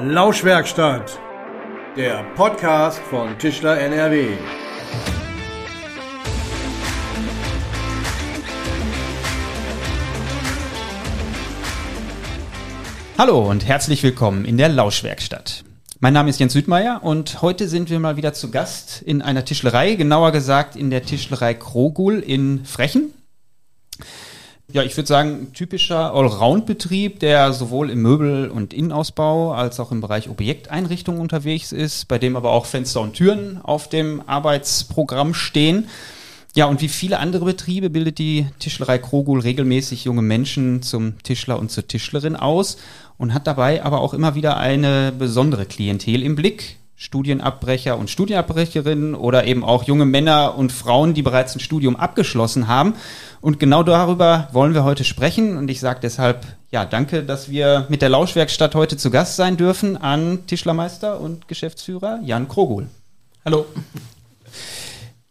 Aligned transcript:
Lauschwerkstatt, 0.00 1.18
der 1.96 2.22
Podcast 2.36 3.00
von 3.10 3.36
Tischler 3.36 3.80
NRW. 3.80 4.28
Hallo 13.18 13.50
und 13.50 13.66
herzlich 13.66 14.04
willkommen 14.04 14.44
in 14.44 14.56
der 14.56 14.68
Lauschwerkstatt. 14.68 15.64
Mein 15.98 16.12
Name 16.12 16.30
ist 16.30 16.38
Jens 16.38 16.52
Südmeier 16.52 17.00
und 17.02 17.42
heute 17.42 17.66
sind 17.66 17.90
wir 17.90 17.98
mal 17.98 18.16
wieder 18.16 18.32
zu 18.32 18.52
Gast 18.52 19.02
in 19.02 19.20
einer 19.20 19.44
Tischlerei, 19.44 19.96
genauer 19.96 20.30
gesagt 20.30 20.76
in 20.76 20.90
der 20.90 21.02
Tischlerei 21.02 21.54
Krogul 21.54 22.20
in 22.20 22.64
Frechen. 22.64 23.12
Ja, 24.70 24.82
ich 24.82 24.94
würde 24.98 25.06
sagen, 25.06 25.54
typischer 25.54 26.12
Allround-Betrieb, 26.12 27.20
der 27.20 27.54
sowohl 27.54 27.88
im 27.88 28.02
Möbel- 28.02 28.50
und 28.50 28.74
Innenausbau 28.74 29.54
als 29.54 29.80
auch 29.80 29.92
im 29.92 30.02
Bereich 30.02 30.28
Objekteinrichtung 30.28 31.20
unterwegs 31.20 31.72
ist, 31.72 32.06
bei 32.06 32.18
dem 32.18 32.36
aber 32.36 32.50
auch 32.50 32.66
Fenster 32.66 33.00
und 33.00 33.14
Türen 33.14 33.60
auf 33.62 33.88
dem 33.88 34.22
Arbeitsprogramm 34.26 35.32
stehen. 35.32 35.88
Ja, 36.54 36.66
und 36.66 36.82
wie 36.82 36.88
viele 36.88 37.18
andere 37.18 37.46
Betriebe 37.46 37.88
bildet 37.88 38.18
die 38.18 38.46
Tischlerei 38.58 38.98
Krogul 38.98 39.40
regelmäßig 39.40 40.04
junge 40.04 40.20
Menschen 40.20 40.82
zum 40.82 41.18
Tischler 41.22 41.58
und 41.58 41.70
zur 41.70 41.86
Tischlerin 41.86 42.36
aus 42.36 42.76
und 43.16 43.32
hat 43.32 43.46
dabei 43.46 43.82
aber 43.82 44.02
auch 44.02 44.12
immer 44.12 44.34
wieder 44.34 44.58
eine 44.58 45.12
besondere 45.18 45.64
Klientel 45.64 46.22
im 46.22 46.36
Blick. 46.36 46.77
Studienabbrecher 47.00 47.96
und 47.96 48.10
Studienabbrecherinnen 48.10 49.14
oder 49.14 49.44
eben 49.44 49.62
auch 49.62 49.84
junge 49.84 50.04
Männer 50.04 50.58
und 50.58 50.72
Frauen, 50.72 51.14
die 51.14 51.22
bereits 51.22 51.54
ein 51.54 51.60
Studium 51.60 51.94
abgeschlossen 51.94 52.66
haben. 52.66 52.94
Und 53.40 53.60
genau 53.60 53.84
darüber 53.84 54.48
wollen 54.50 54.74
wir 54.74 54.82
heute 54.82 55.04
sprechen. 55.04 55.56
Und 55.56 55.70
ich 55.70 55.78
sage 55.78 56.00
deshalb, 56.02 56.44
ja, 56.72 56.84
danke, 56.84 57.22
dass 57.22 57.50
wir 57.50 57.86
mit 57.88 58.02
der 58.02 58.08
Lauschwerkstatt 58.08 58.74
heute 58.74 58.96
zu 58.96 59.12
Gast 59.12 59.36
sein 59.36 59.56
dürfen 59.56 59.96
an 59.96 60.44
Tischlermeister 60.48 61.20
und 61.20 61.46
Geschäftsführer 61.46 62.18
Jan 62.24 62.48
Krogul. 62.48 62.88
Hallo. 63.44 63.64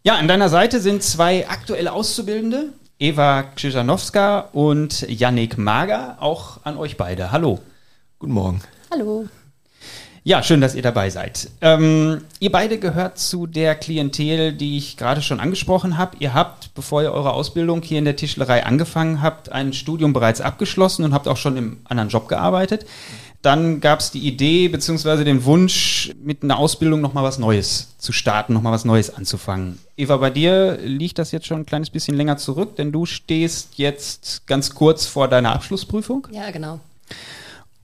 Ja, 0.03 0.15
an 0.15 0.29
deiner 0.29 0.47
Seite 0.47 0.79
sind 0.79 1.03
zwei 1.03 1.49
aktuelle 1.49 1.91
Auszubildende, 1.91 2.69
Eva 2.97 3.43
Krzyżanowska 3.43 4.39
und 4.53 5.01
Yannick 5.01 5.57
Mager. 5.57 6.15
Auch 6.21 6.61
an 6.63 6.77
euch 6.77 6.95
beide. 6.95 7.33
Hallo. 7.33 7.59
Guten 8.19 8.33
Morgen. 8.33 8.61
Hallo. 8.89 9.27
Ja, 10.27 10.43
schön, 10.43 10.59
dass 10.59 10.75
ihr 10.75 10.81
dabei 10.81 11.09
seid. 11.09 11.49
Ähm, 11.61 12.19
ihr 12.41 12.51
beide 12.51 12.79
gehört 12.79 13.17
zu 13.17 13.47
der 13.47 13.75
Klientel, 13.75 14.51
die 14.51 14.77
ich 14.77 14.97
gerade 14.97 15.21
schon 15.21 15.39
angesprochen 15.39 15.97
habe. 15.97 16.17
Ihr 16.19 16.33
habt, 16.33 16.75
bevor 16.75 17.01
ihr 17.01 17.13
eure 17.13 17.31
Ausbildung 17.31 17.81
hier 17.81 17.97
in 17.97 18.03
der 18.03 18.17
Tischlerei 18.17 18.65
angefangen 18.65 19.21
habt, 19.21 19.53
ein 19.53 19.71
Studium 19.71 20.11
bereits 20.11 20.41
abgeschlossen 20.41 21.05
und 21.05 21.13
habt 21.13 21.29
auch 21.29 21.37
schon 21.37 21.55
im 21.55 21.77
anderen 21.85 22.09
Job 22.09 22.27
gearbeitet. 22.27 22.85
Dann 23.41 23.79
gab 23.79 24.01
es 24.01 24.11
die 24.11 24.19
Idee 24.19 24.67
bzw. 24.67 25.23
den 25.23 25.45
Wunsch, 25.45 26.11
mit 26.21 26.43
einer 26.43 26.57
Ausbildung 26.57 26.99
nochmal 26.99 27.23
was 27.23 27.39
Neues 27.39 27.95
zu 27.97 28.11
starten, 28.11 28.51
nochmal 28.51 28.73
was 28.73 28.83
Neues 28.83 29.15
anzufangen. 29.15 29.79
Eva, 29.95 30.17
bei 30.17 30.29
dir 30.29 30.77
liegt 30.83 31.19
das 31.19 31.31
jetzt 31.31 31.47
schon 31.47 31.61
ein 31.61 31.65
kleines 31.65 31.89
bisschen 31.89 32.17
länger 32.17 32.35
zurück, 32.35 32.75
denn 32.75 32.91
du 32.91 33.05
stehst 33.05 33.77
jetzt 33.77 34.45
ganz 34.45 34.75
kurz 34.75 35.05
vor 35.05 35.29
deiner 35.29 35.55
Abschlussprüfung. 35.55 36.27
Ja, 36.33 36.51
genau. 36.51 36.81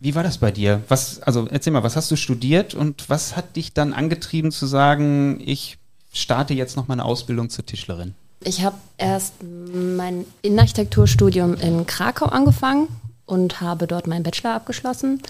Wie 0.04 0.16
war 0.16 0.24
das 0.24 0.38
bei 0.38 0.52
dir? 0.52 0.82
Was, 0.90 1.22
also 1.22 1.48
erzähl 1.50 1.72
mal, 1.72 1.84
was 1.84 1.96
hast 1.96 2.12
du 2.12 2.18
studiert 2.18 2.74
und 2.74 3.10
was 3.10 3.38
hat 3.38 3.56
dich 3.56 3.72
dann 3.72 3.94
angetrieben 3.94 4.52
zu 4.52 4.66
sagen, 4.66 5.42
ich 5.46 5.78
starte 6.12 6.54
jetzt 6.54 6.76
noch 6.76 6.90
meine 6.90 7.06
Ausbildung 7.06 7.50
zur 7.50 7.66
Tischlerin? 7.66 8.14
Ich 8.44 8.66
habe 8.66 8.76
erst 8.98 9.36
mein 9.42 10.26
Innenarchitekturstudium 10.42 11.54
in 11.54 11.88
Krakau 11.88 12.26
angefangen 12.26 12.90
und 13.26 13.62
habe 13.62 13.88
dort 13.88 14.06
meinen 14.06 14.24
Bachelor 14.24 14.56
abgeschlossen. 14.56 15.22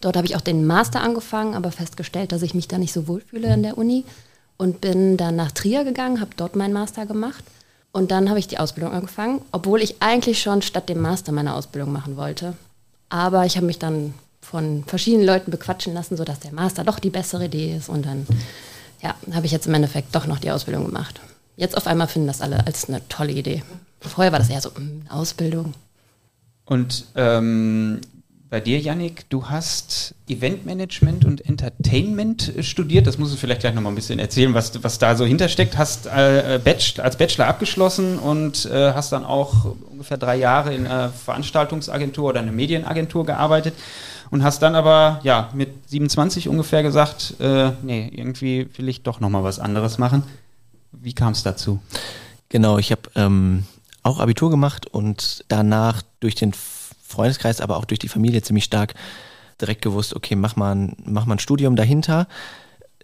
Dort 0.00 0.16
habe 0.16 0.26
ich 0.26 0.34
auch 0.34 0.40
den 0.40 0.66
Master 0.66 1.02
angefangen, 1.02 1.52
aber 1.52 1.70
festgestellt, 1.70 2.32
dass 2.32 2.40
ich 2.40 2.54
mich 2.54 2.68
da 2.68 2.78
nicht 2.78 2.94
so 2.94 3.08
wohlfühle 3.08 3.52
in 3.52 3.62
der 3.62 3.76
Uni 3.76 4.06
und 4.56 4.80
bin 4.80 5.18
dann 5.18 5.36
nach 5.36 5.52
Trier 5.52 5.84
gegangen, 5.84 6.22
habe 6.22 6.30
dort 6.38 6.56
meinen 6.56 6.72
Master 6.72 7.04
gemacht 7.04 7.44
und 7.92 8.10
dann 8.10 8.30
habe 8.30 8.38
ich 8.38 8.48
die 8.48 8.58
Ausbildung 8.58 8.94
angefangen, 8.94 9.42
obwohl 9.52 9.82
ich 9.82 9.96
eigentlich 10.00 10.40
schon 10.40 10.62
statt 10.62 10.88
dem 10.88 11.02
Master 11.02 11.32
meine 11.32 11.52
Ausbildung 11.52 11.92
machen 11.92 12.16
wollte. 12.16 12.54
Aber 13.12 13.44
ich 13.44 13.56
habe 13.56 13.66
mich 13.66 13.78
dann 13.78 14.14
von 14.40 14.84
verschiedenen 14.86 15.26
Leuten 15.26 15.50
bequatschen 15.50 15.92
lassen, 15.92 16.16
sodass 16.16 16.40
der 16.40 16.54
Master 16.54 16.82
doch 16.82 16.98
die 16.98 17.10
bessere 17.10 17.44
Idee 17.44 17.76
ist. 17.76 17.90
Und 17.90 18.06
dann 18.06 18.26
ja, 19.02 19.14
habe 19.32 19.44
ich 19.44 19.52
jetzt 19.52 19.66
im 19.66 19.74
Endeffekt 19.74 20.14
doch 20.14 20.26
noch 20.26 20.38
die 20.38 20.50
Ausbildung 20.50 20.86
gemacht. 20.86 21.20
Jetzt 21.56 21.76
auf 21.76 21.86
einmal 21.86 22.08
finden 22.08 22.28
das 22.28 22.40
alle 22.40 22.66
als 22.66 22.88
eine 22.88 23.06
tolle 23.08 23.32
Idee. 23.32 23.62
Vorher 24.00 24.32
war 24.32 24.38
das 24.38 24.48
eher 24.48 24.62
so, 24.62 24.70
mh, 24.70 25.10
Ausbildung. 25.12 25.74
Und 26.64 27.04
ähm, 27.14 28.00
bei 28.52 28.60
dir, 28.60 28.78
Yannick, 28.78 29.30
du 29.30 29.48
hast 29.48 30.14
Eventmanagement 30.28 31.24
und 31.24 31.40
Entertainment 31.40 32.52
studiert. 32.60 33.06
Das 33.06 33.16
musst 33.16 33.32
du 33.32 33.38
vielleicht 33.38 33.62
gleich 33.62 33.72
nochmal 33.72 33.92
ein 33.92 33.94
bisschen 33.94 34.18
erzählen, 34.18 34.52
was, 34.52 34.84
was 34.84 34.98
da 34.98 35.16
so 35.16 35.24
hintersteckt. 35.24 35.78
Hast 35.78 36.04
äh, 36.04 36.60
Bachelor, 36.62 37.06
als 37.06 37.16
Bachelor 37.16 37.46
abgeschlossen 37.46 38.18
und 38.18 38.66
äh, 38.66 38.92
hast 38.92 39.10
dann 39.10 39.24
auch 39.24 39.74
ungefähr 39.90 40.18
drei 40.18 40.36
Jahre 40.36 40.74
in 40.74 40.86
einer 40.86 41.08
Veranstaltungsagentur 41.08 42.28
oder 42.28 42.40
einer 42.40 42.52
Medienagentur 42.52 43.24
gearbeitet 43.24 43.72
und 44.30 44.44
hast 44.44 44.60
dann 44.60 44.74
aber 44.74 45.20
ja 45.22 45.48
mit 45.54 45.88
27 45.88 46.46
ungefähr 46.46 46.82
gesagt, 46.82 47.36
äh, 47.40 47.70
nee, 47.82 48.12
irgendwie 48.14 48.68
will 48.76 48.90
ich 48.90 49.02
doch 49.02 49.18
nochmal 49.18 49.44
was 49.44 49.60
anderes 49.60 49.96
machen. 49.96 50.24
Wie 50.92 51.14
kam 51.14 51.32
es 51.32 51.42
dazu? 51.42 51.80
Genau, 52.50 52.76
ich 52.76 52.90
habe 52.90 53.00
ähm, 53.14 53.64
auch 54.02 54.20
Abitur 54.20 54.50
gemacht 54.50 54.88
und 54.88 55.42
danach 55.48 56.02
durch 56.20 56.34
den 56.34 56.52
Freundeskreis, 57.12 57.60
aber 57.60 57.76
auch 57.76 57.84
durch 57.84 57.98
die 57.98 58.08
Familie 58.08 58.42
ziemlich 58.42 58.64
stark 58.64 58.94
direkt 59.60 59.82
gewusst, 59.82 60.14
okay, 60.14 60.34
mach 60.34 60.56
mal 60.56 60.74
ein, 60.74 60.96
mach 61.04 61.26
mal 61.26 61.36
ein 61.36 61.38
Studium 61.38 61.76
dahinter. 61.76 62.26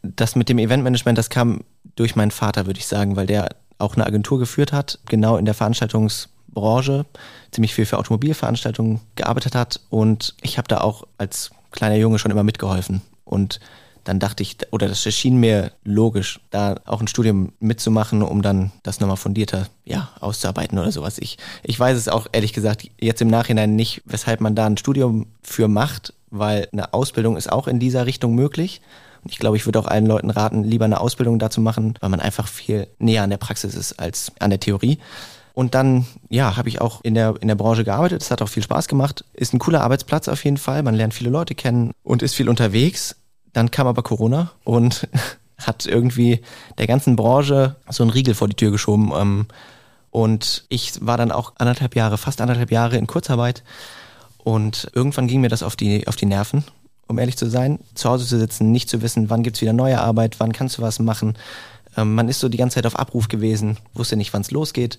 Das 0.02 0.36
mit 0.36 0.48
dem 0.48 0.58
Eventmanagement, 0.58 1.16
das 1.16 1.30
kam 1.30 1.64
durch 1.96 2.16
meinen 2.16 2.30
Vater, 2.30 2.66
würde 2.66 2.78
ich 2.78 2.86
sagen, 2.86 3.16
weil 3.16 3.26
der 3.26 3.48
auch 3.78 3.94
eine 3.94 4.06
Agentur 4.06 4.38
geführt 4.38 4.72
hat, 4.72 4.98
genau 5.06 5.36
in 5.36 5.44
der 5.44 5.54
Veranstaltungsbranche, 5.54 7.06
ziemlich 7.52 7.74
viel 7.74 7.86
für 7.86 7.98
Automobilveranstaltungen 7.98 9.00
gearbeitet 9.14 9.54
hat 9.54 9.80
und 9.88 10.34
ich 10.42 10.58
habe 10.58 10.68
da 10.68 10.78
auch 10.80 11.04
als 11.16 11.50
kleiner 11.70 11.96
Junge 11.96 12.18
schon 12.18 12.30
immer 12.30 12.42
mitgeholfen 12.42 13.02
und 13.24 13.60
dann 14.08 14.20
dachte 14.20 14.42
ich, 14.42 14.56
oder 14.70 14.88
das 14.88 15.04
erschien 15.04 15.36
mir 15.36 15.70
logisch, 15.84 16.40
da 16.48 16.76
auch 16.86 17.02
ein 17.02 17.08
Studium 17.08 17.52
mitzumachen, 17.60 18.22
um 18.22 18.40
dann 18.40 18.72
das 18.82 19.00
nochmal 19.00 19.18
fundierter 19.18 19.66
ja, 19.84 20.08
auszuarbeiten 20.20 20.78
oder 20.78 20.90
sowas. 20.90 21.18
Ich, 21.18 21.36
ich 21.62 21.78
weiß 21.78 21.94
es 21.94 22.08
auch 22.08 22.26
ehrlich 22.32 22.54
gesagt 22.54 22.90
jetzt 22.98 23.20
im 23.20 23.28
Nachhinein 23.28 23.76
nicht, 23.76 24.00
weshalb 24.06 24.40
man 24.40 24.54
da 24.54 24.64
ein 24.64 24.78
Studium 24.78 25.26
für 25.42 25.68
macht, 25.68 26.14
weil 26.30 26.68
eine 26.72 26.94
Ausbildung 26.94 27.36
ist 27.36 27.52
auch 27.52 27.68
in 27.68 27.80
dieser 27.80 28.06
Richtung 28.06 28.34
möglich. 28.34 28.80
Und 29.22 29.32
ich 29.32 29.38
glaube, 29.38 29.58
ich 29.58 29.66
würde 29.66 29.78
auch 29.78 29.86
allen 29.86 30.06
Leuten 30.06 30.30
raten, 30.30 30.64
lieber 30.64 30.86
eine 30.86 31.00
Ausbildung 31.00 31.38
dazu 31.38 31.60
machen, 31.60 31.92
weil 32.00 32.08
man 32.08 32.20
einfach 32.20 32.48
viel 32.48 32.88
näher 32.98 33.24
an 33.24 33.30
der 33.30 33.36
Praxis 33.36 33.74
ist 33.74 34.00
als 34.00 34.32
an 34.38 34.48
der 34.48 34.60
Theorie. 34.60 34.98
Und 35.52 35.74
dann, 35.74 36.06
ja, 36.30 36.56
habe 36.56 36.70
ich 36.70 36.80
auch 36.80 37.02
in 37.02 37.12
der, 37.12 37.34
in 37.40 37.48
der 37.48 37.56
Branche 37.56 37.84
gearbeitet. 37.84 38.22
Es 38.22 38.30
hat 38.30 38.40
auch 38.40 38.48
viel 38.48 38.62
Spaß 38.62 38.88
gemacht. 38.88 39.26
Ist 39.34 39.52
ein 39.52 39.58
cooler 39.58 39.82
Arbeitsplatz 39.82 40.28
auf 40.28 40.44
jeden 40.44 40.56
Fall. 40.56 40.82
Man 40.82 40.94
lernt 40.94 41.12
viele 41.12 41.28
Leute 41.28 41.54
kennen 41.54 41.92
und 42.02 42.22
ist 42.22 42.34
viel 42.34 42.48
unterwegs. 42.48 43.16
Dann 43.52 43.70
kam 43.70 43.86
aber 43.86 44.02
Corona 44.02 44.52
und 44.64 45.08
hat 45.58 45.86
irgendwie 45.86 46.40
der 46.78 46.86
ganzen 46.86 47.16
Branche 47.16 47.76
so 47.88 48.02
einen 48.02 48.10
Riegel 48.10 48.34
vor 48.34 48.48
die 48.48 48.56
Tür 48.56 48.70
geschoben. 48.70 49.12
Ähm, 49.14 49.46
und 50.10 50.64
ich 50.68 51.04
war 51.04 51.16
dann 51.16 51.32
auch 51.32 51.52
anderthalb 51.58 51.94
Jahre, 51.94 52.18
fast 52.18 52.40
anderthalb 52.40 52.70
Jahre 52.70 52.96
in 52.96 53.06
Kurzarbeit. 53.06 53.62
Und 54.38 54.90
irgendwann 54.94 55.28
ging 55.28 55.40
mir 55.40 55.50
das 55.50 55.62
auf 55.62 55.76
die, 55.76 56.06
auf 56.06 56.16
die 56.16 56.26
Nerven, 56.26 56.64
um 57.06 57.18
ehrlich 57.18 57.36
zu 57.36 57.50
sein. 57.50 57.80
Zu 57.94 58.08
Hause 58.08 58.26
zu 58.26 58.38
sitzen, 58.38 58.72
nicht 58.72 58.88
zu 58.88 59.02
wissen, 59.02 59.30
wann 59.30 59.42
gibt's 59.42 59.60
wieder 59.60 59.72
neue 59.72 60.00
Arbeit, 60.00 60.40
wann 60.40 60.52
kannst 60.52 60.78
du 60.78 60.82
was 60.82 60.98
machen. 60.98 61.36
Ähm, 61.96 62.14
man 62.14 62.28
ist 62.28 62.40
so 62.40 62.48
die 62.48 62.56
ganze 62.56 62.76
Zeit 62.76 62.86
auf 62.86 62.98
Abruf 62.98 63.28
gewesen, 63.28 63.76
wusste 63.94 64.16
nicht, 64.16 64.32
wann 64.32 64.42
es 64.42 64.50
losgeht. 64.50 64.98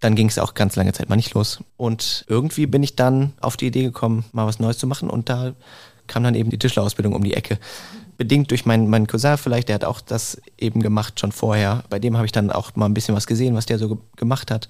Dann 0.00 0.14
ging 0.14 0.28
es 0.28 0.38
auch 0.38 0.54
ganz 0.54 0.76
lange 0.76 0.92
Zeit 0.92 1.08
mal 1.08 1.16
nicht 1.16 1.34
los. 1.34 1.58
Und 1.76 2.24
irgendwie 2.28 2.66
bin 2.66 2.84
ich 2.84 2.94
dann 2.94 3.32
auf 3.40 3.56
die 3.56 3.66
Idee 3.66 3.82
gekommen, 3.82 4.24
mal 4.32 4.46
was 4.46 4.60
Neues 4.60 4.78
zu 4.78 4.86
machen. 4.86 5.10
Und 5.10 5.28
da 5.28 5.54
kam 6.08 6.24
dann 6.24 6.34
eben 6.34 6.50
die 6.50 6.58
Tischlerausbildung 6.58 7.14
um 7.14 7.22
die 7.22 7.34
Ecke. 7.34 7.58
Bedingt 8.16 8.50
durch 8.50 8.66
meinen, 8.66 8.90
meinen 8.90 9.06
Cousin 9.06 9.36
vielleicht, 9.36 9.68
der 9.68 9.74
hat 9.74 9.84
auch 9.84 10.00
das 10.00 10.40
eben 10.58 10.82
gemacht 10.82 11.20
schon 11.20 11.30
vorher. 11.30 11.84
Bei 11.88 12.00
dem 12.00 12.16
habe 12.16 12.26
ich 12.26 12.32
dann 12.32 12.50
auch 12.50 12.74
mal 12.74 12.86
ein 12.86 12.94
bisschen 12.94 13.14
was 13.14 13.26
gesehen, 13.26 13.54
was 13.54 13.66
der 13.66 13.78
so 13.78 13.88
ge 13.88 13.98
gemacht 14.16 14.50
hat. 14.50 14.68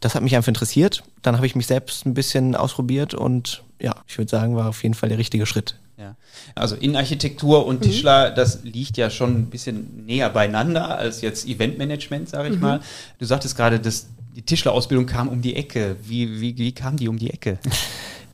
Das 0.00 0.14
hat 0.14 0.22
mich 0.22 0.34
einfach 0.36 0.48
interessiert. 0.48 1.02
Dann 1.22 1.36
habe 1.36 1.46
ich 1.46 1.54
mich 1.54 1.66
selbst 1.66 2.06
ein 2.06 2.14
bisschen 2.14 2.54
ausprobiert 2.54 3.12
und 3.12 3.64
ja, 3.80 3.94
ich 4.06 4.16
würde 4.16 4.30
sagen, 4.30 4.56
war 4.56 4.68
auf 4.68 4.82
jeden 4.82 4.94
Fall 4.94 5.08
der 5.10 5.18
richtige 5.18 5.44
Schritt. 5.44 5.76
Ja. 5.98 6.14
Also 6.54 6.76
Innenarchitektur 6.76 7.66
und 7.66 7.82
Tischler, 7.82 8.30
mhm. 8.30 8.34
das 8.36 8.62
liegt 8.62 8.96
ja 8.96 9.10
schon 9.10 9.34
ein 9.34 9.46
bisschen 9.46 10.06
näher 10.06 10.30
beieinander 10.30 10.96
als 10.96 11.20
jetzt 11.20 11.46
Eventmanagement, 11.46 12.28
sage 12.28 12.50
ich 12.50 12.54
mhm. 12.54 12.60
mal. 12.60 12.80
Du 13.18 13.26
sagtest 13.26 13.56
gerade, 13.56 13.80
dass 13.80 14.06
die 14.36 14.42
Tischlerausbildung 14.42 15.06
kam 15.06 15.28
um 15.28 15.42
die 15.42 15.56
Ecke. 15.56 15.96
Wie, 16.04 16.40
wie, 16.40 16.56
wie 16.56 16.72
kam 16.72 16.96
die 16.96 17.08
um 17.08 17.18
die 17.18 17.30
Ecke? 17.30 17.58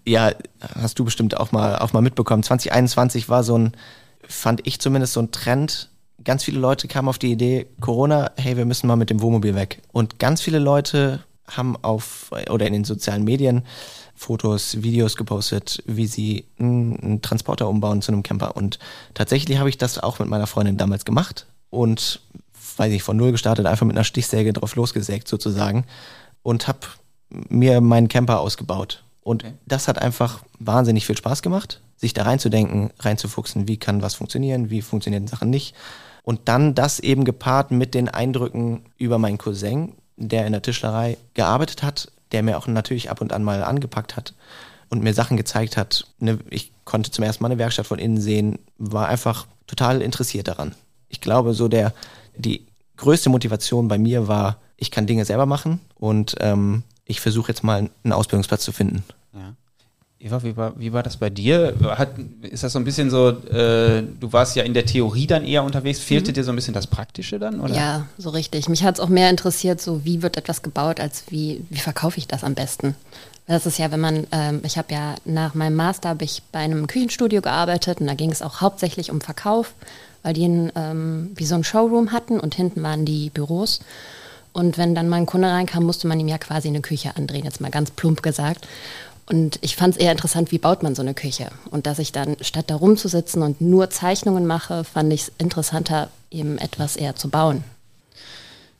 ja, 0.06 0.32
hast 0.74 0.98
du 0.98 1.04
bestimmt 1.04 1.36
auch 1.36 1.52
mal, 1.52 1.78
auch 1.78 1.92
mal 1.92 2.02
mitbekommen. 2.02 2.42
2021 2.42 3.28
war 3.28 3.42
so 3.42 3.58
ein, 3.58 3.72
fand 4.26 4.66
ich 4.66 4.80
zumindest 4.80 5.14
so 5.14 5.20
ein 5.20 5.30
Trend. 5.30 5.90
Ganz 6.22 6.44
viele 6.44 6.58
Leute 6.58 6.88
kamen 6.88 7.08
auf 7.08 7.18
die 7.18 7.32
Idee, 7.32 7.66
Corona, 7.80 8.30
hey, 8.36 8.56
wir 8.56 8.64
müssen 8.64 8.86
mal 8.86 8.96
mit 8.96 9.10
dem 9.10 9.20
Wohnmobil 9.20 9.54
weg. 9.54 9.82
Und 9.92 10.18
ganz 10.18 10.40
viele 10.40 10.58
Leute 10.58 11.24
haben 11.46 11.76
auf 11.82 12.30
oder 12.50 12.66
in 12.66 12.72
den 12.72 12.84
sozialen 12.84 13.24
Medien 13.24 13.64
Fotos, 14.14 14.82
Videos 14.82 15.16
gepostet, 15.16 15.82
wie 15.86 16.06
sie 16.06 16.46
einen 16.58 17.20
Transporter 17.20 17.68
umbauen 17.68 18.00
zu 18.00 18.12
einem 18.12 18.22
Camper. 18.22 18.56
Und 18.56 18.78
tatsächlich 19.12 19.58
habe 19.58 19.68
ich 19.68 19.76
das 19.76 19.98
auch 19.98 20.18
mit 20.18 20.28
meiner 20.28 20.46
Freundin 20.46 20.76
damals 20.76 21.04
gemacht 21.04 21.46
und, 21.70 22.20
weiß 22.76 22.92
ich, 22.92 23.02
von 23.02 23.16
null 23.16 23.32
gestartet, 23.32 23.66
einfach 23.66 23.86
mit 23.86 23.96
einer 23.96 24.04
Stichsäge 24.04 24.52
drauf 24.52 24.76
losgesägt 24.76 25.28
sozusagen 25.28 25.84
und 26.42 26.68
habe 26.68 26.80
mir 27.28 27.80
meinen 27.80 28.08
Camper 28.08 28.40
ausgebaut. 28.40 29.02
Und 29.24 29.42
okay. 29.42 29.54
das 29.66 29.88
hat 29.88 30.00
einfach 30.00 30.44
wahnsinnig 30.58 31.06
viel 31.06 31.16
Spaß 31.16 31.42
gemacht, 31.42 31.80
sich 31.96 32.12
da 32.12 32.22
reinzudenken, 32.22 32.90
reinzufuchsen, 33.00 33.66
wie 33.66 33.78
kann 33.78 34.02
was 34.02 34.14
funktionieren, 34.14 34.70
wie 34.70 34.82
funktionieren 34.82 35.26
Sachen 35.26 35.50
nicht. 35.50 35.74
Und 36.22 36.42
dann 36.44 36.74
das 36.74 37.00
eben 37.00 37.24
gepaart 37.24 37.70
mit 37.70 37.94
den 37.94 38.08
Eindrücken 38.08 38.84
über 38.96 39.18
meinen 39.18 39.38
Cousin, 39.38 39.94
der 40.16 40.46
in 40.46 40.52
der 40.52 40.62
Tischlerei 40.62 41.16
gearbeitet 41.32 41.82
hat, 41.82 42.12
der 42.32 42.42
mir 42.42 42.56
auch 42.58 42.66
natürlich 42.66 43.10
ab 43.10 43.20
und 43.20 43.32
an 43.32 43.42
mal 43.42 43.64
angepackt 43.64 44.16
hat 44.16 44.34
und 44.90 45.02
mir 45.02 45.14
Sachen 45.14 45.36
gezeigt 45.36 45.76
hat. 45.76 46.06
Ne, 46.18 46.38
ich 46.50 46.72
konnte 46.84 47.10
zum 47.10 47.24
ersten 47.24 47.42
Mal 47.42 47.50
eine 47.50 47.58
Werkstatt 47.58 47.86
von 47.86 47.98
innen 47.98 48.20
sehen, 48.20 48.58
war 48.78 49.08
einfach 49.08 49.46
total 49.66 50.02
interessiert 50.02 50.48
daran. 50.48 50.74
Ich 51.08 51.20
glaube, 51.20 51.54
so 51.54 51.68
der, 51.68 51.94
die 52.36 52.66
größte 52.96 53.30
Motivation 53.30 53.88
bei 53.88 53.98
mir 53.98 54.28
war, 54.28 54.58
ich 54.76 54.90
kann 54.90 55.06
Dinge 55.06 55.24
selber 55.24 55.46
machen 55.46 55.80
und 55.94 56.36
ähm, 56.40 56.82
ich 57.06 57.20
versuche 57.20 57.48
jetzt 57.48 57.62
mal 57.62 57.90
einen 58.02 58.12
Ausbildungsplatz 58.12 58.64
zu 58.64 58.72
finden. 58.72 59.04
Ja. 59.32 59.54
Eva, 60.24 60.42
wie 60.42 60.56
war, 60.56 60.78
wie 60.80 60.92
war 60.92 61.02
das 61.02 61.18
bei 61.18 61.28
dir? 61.28 61.74
Hat, 61.82 62.12
ist 62.40 62.62
das 62.62 62.72
so 62.72 62.78
ein 62.78 62.84
bisschen 62.84 63.10
so, 63.10 63.28
äh, 63.28 64.02
du 64.18 64.32
warst 64.32 64.56
ja 64.56 64.62
in 64.62 64.72
der 64.72 64.86
Theorie 64.86 65.26
dann 65.26 65.44
eher 65.44 65.62
unterwegs, 65.62 65.98
fehlte 65.98 66.30
mhm. 66.30 66.34
dir 66.34 66.44
so 66.44 66.52
ein 66.52 66.56
bisschen 66.56 66.72
das 66.72 66.86
Praktische 66.86 67.38
dann? 67.38 67.60
Oder? 67.60 67.74
Ja, 67.74 68.06
so 68.16 68.30
richtig. 68.30 68.70
Mich 68.70 68.84
hat 68.84 68.94
es 68.94 69.00
auch 69.00 69.10
mehr 69.10 69.28
interessiert, 69.28 69.82
so 69.82 70.02
wie 70.04 70.22
wird 70.22 70.38
etwas 70.38 70.62
gebaut, 70.62 70.98
als 70.98 71.24
wie, 71.28 71.62
wie 71.68 71.78
verkaufe 71.78 72.16
ich 72.16 72.26
das 72.26 72.42
am 72.42 72.54
besten. 72.54 72.94
Das 73.46 73.66
ist 73.66 73.78
ja, 73.78 73.90
wenn 73.90 74.00
man, 74.00 74.26
ähm, 74.32 74.62
ich 74.64 74.78
habe 74.78 74.94
ja 74.94 75.16
nach 75.26 75.52
meinem 75.54 75.76
Master 75.76 76.08
habe 76.08 76.24
ich 76.24 76.42
bei 76.50 76.60
einem 76.60 76.86
Küchenstudio 76.86 77.42
gearbeitet 77.42 78.00
und 78.00 78.06
da 78.06 78.14
ging 78.14 78.30
es 78.30 78.40
auch 78.40 78.62
hauptsächlich 78.62 79.10
um 79.10 79.20
Verkauf, 79.20 79.74
weil 80.22 80.32
die 80.32 80.46
ein, 80.46 80.72
ähm, 80.74 81.32
wie 81.34 81.44
so 81.44 81.54
ein 81.54 81.64
Showroom 81.64 82.12
hatten 82.12 82.40
und 82.40 82.54
hinten 82.54 82.82
waren 82.82 83.04
die 83.04 83.28
Büros. 83.28 83.80
Und 84.54 84.78
wenn 84.78 84.94
dann 84.94 85.08
mal 85.08 85.16
ein 85.16 85.26
Kunde 85.26 85.48
reinkam, 85.48 85.84
musste 85.84 86.06
man 86.06 86.18
ihm 86.18 86.28
ja 86.28 86.38
quasi 86.38 86.68
eine 86.68 86.80
Küche 86.80 87.16
andrehen, 87.16 87.44
jetzt 87.44 87.60
mal 87.60 87.70
ganz 87.70 87.90
plump 87.90 88.22
gesagt. 88.22 88.66
Und 89.26 89.58
ich 89.62 89.74
fand 89.74 89.96
es 89.96 90.00
eher 90.00 90.12
interessant, 90.12 90.52
wie 90.52 90.58
baut 90.58 90.82
man 90.82 90.94
so 90.94 91.02
eine 91.02 91.12
Küche. 91.12 91.48
Und 91.70 91.86
dass 91.86 91.98
ich 91.98 92.12
dann 92.12 92.36
statt 92.40 92.66
da 92.68 92.76
rumzusitzen 92.76 93.42
und 93.42 93.60
nur 93.60 93.90
Zeichnungen 93.90 94.46
mache, 94.46 94.84
fand 94.84 95.12
ich 95.12 95.22
es 95.22 95.32
interessanter, 95.38 96.08
eben 96.30 96.56
etwas 96.58 96.96
eher 96.96 97.16
zu 97.16 97.28
bauen. 97.28 97.64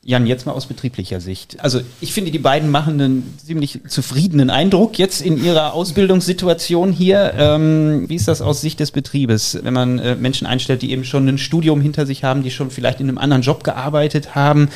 Jan, 0.07 0.27
jetzt 0.27 0.45
mal 0.45 0.51
aus 0.51 0.67
betrieblicher 0.67 1.19
Sicht. 1.19 1.59
Also 1.61 1.81
ich 1.99 2.13
finde, 2.13 2.29
die 2.29 2.37
beiden 2.37 2.69
machen 2.69 3.01
einen 3.01 3.37
ziemlich 3.43 3.79
zufriedenen 3.87 4.51
Eindruck 4.51 4.99
jetzt 4.99 5.19
in 5.19 5.43
ihrer 5.43 5.73
Ausbildungssituation 5.73 6.91
hier. 6.91 7.33
Ähm, 7.35 8.07
wie 8.07 8.13
ist 8.13 8.27
das 8.27 8.39
aus 8.39 8.61
Sicht 8.61 8.79
des 8.79 8.91
Betriebes, 8.91 9.57
wenn 9.63 9.73
man 9.73 9.97
äh, 9.97 10.15
Menschen 10.15 10.45
einstellt, 10.45 10.83
die 10.83 10.91
eben 10.91 11.05
schon 11.05 11.27
ein 11.27 11.39
Studium 11.39 11.81
hinter 11.81 12.05
sich 12.05 12.23
haben, 12.23 12.43
die 12.43 12.51
schon 12.51 12.69
vielleicht 12.69 12.99
in 12.99 13.09
einem 13.09 13.17
anderen 13.17 13.41
Job 13.41 13.63
gearbeitet 13.63 14.35
haben? 14.35 14.69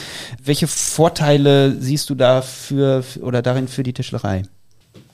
Welche 0.43 0.65
Vorteile 0.65 1.79
siehst 1.79 2.09
du 2.09 2.15
da 2.15 2.41
für, 2.41 3.03
oder 3.21 3.43
darin 3.43 3.67
für 3.67 3.83
die 3.83 3.93
Tischlerei? 3.93 4.41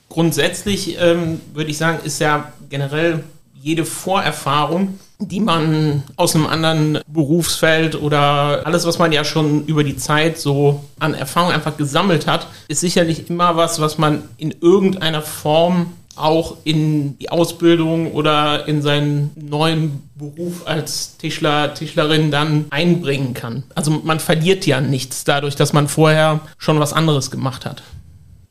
Grundsätzlich 0.08 0.96
ähm, 0.98 1.42
würde 1.52 1.70
ich 1.70 1.76
sagen, 1.76 1.98
ist 2.04 2.22
ja 2.22 2.54
generell 2.70 3.22
jede 3.60 3.84
Vorerfahrung, 3.84 4.98
die 5.18 5.40
man 5.40 6.02
aus 6.16 6.34
einem 6.34 6.46
anderen 6.46 6.98
Berufsfeld 7.06 8.00
oder 8.00 8.62
alles, 8.66 8.86
was 8.86 8.98
man 8.98 9.12
ja 9.12 9.24
schon 9.24 9.64
über 9.66 9.82
die 9.82 9.96
Zeit 9.96 10.38
so 10.38 10.84
an 10.98 11.14
Erfahrung 11.14 11.52
einfach 11.52 11.76
gesammelt 11.76 12.26
hat, 12.26 12.46
ist 12.68 12.80
sicherlich 12.80 13.30
immer 13.30 13.56
was, 13.56 13.80
was 13.80 13.98
man 13.98 14.22
in 14.36 14.54
irgendeiner 14.60 15.22
Form 15.22 15.92
auch 16.16 16.56
in 16.64 17.18
die 17.18 17.30
Ausbildung 17.30 18.12
oder 18.12 18.66
in 18.66 18.80
seinen 18.80 19.30
neuen 19.36 20.02
Beruf 20.14 20.66
als 20.66 21.18
Tischler, 21.18 21.74
Tischlerin 21.74 22.30
dann 22.30 22.66
einbringen 22.70 23.34
kann. 23.34 23.64
Also 23.74 23.90
man 23.90 24.18
verliert 24.18 24.66
ja 24.66 24.80
nichts 24.80 25.24
dadurch, 25.24 25.56
dass 25.56 25.74
man 25.74 25.88
vorher 25.88 26.40
schon 26.56 26.80
was 26.80 26.94
anderes 26.94 27.30
gemacht 27.30 27.66
hat 27.66 27.82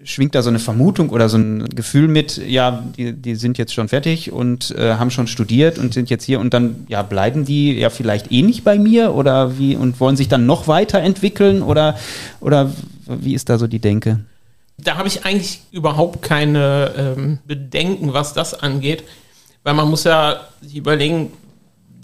schwingt 0.05 0.35
da 0.35 0.41
so 0.41 0.49
eine 0.49 0.59
Vermutung 0.59 1.09
oder 1.09 1.27
so 1.29 1.37
ein 1.37 1.67
Gefühl 1.69 2.07
mit, 2.07 2.37
ja, 2.37 2.83
die, 2.95 3.13
die 3.13 3.35
sind 3.35 3.57
jetzt 3.57 3.73
schon 3.73 3.89
fertig 3.89 4.31
und 4.31 4.71
äh, 4.71 4.93
haben 4.93 5.11
schon 5.11 5.27
studiert 5.27 5.79
und 5.79 5.93
sind 5.93 6.09
jetzt 6.09 6.23
hier 6.23 6.39
und 6.39 6.53
dann, 6.53 6.85
ja, 6.87 7.01
bleiben 7.01 7.43
die 7.43 7.73
ja 7.73 7.89
vielleicht 7.89 8.31
eh 8.31 8.43
nicht 8.43 8.63
bei 8.63 8.77
mir 8.77 9.13
oder 9.13 9.57
wie 9.57 9.75
und 9.75 9.99
wollen 9.99 10.15
sich 10.15 10.27
dann 10.27 10.45
noch 10.45 10.67
weiterentwickeln 10.67 11.63
oder, 11.63 11.97
oder 12.39 12.71
wie 13.07 13.33
ist 13.33 13.49
da 13.49 13.57
so 13.57 13.67
die 13.67 13.79
Denke? 13.79 14.19
Da 14.77 14.97
habe 14.97 15.07
ich 15.07 15.25
eigentlich 15.25 15.61
überhaupt 15.71 16.21
keine 16.21 16.91
ähm, 16.97 17.39
Bedenken, 17.45 18.13
was 18.13 18.33
das 18.33 18.53
angeht, 18.53 19.03
weil 19.63 19.73
man 19.73 19.89
muss 19.89 20.03
ja 20.03 20.41
sich 20.61 20.75
überlegen, 20.75 21.31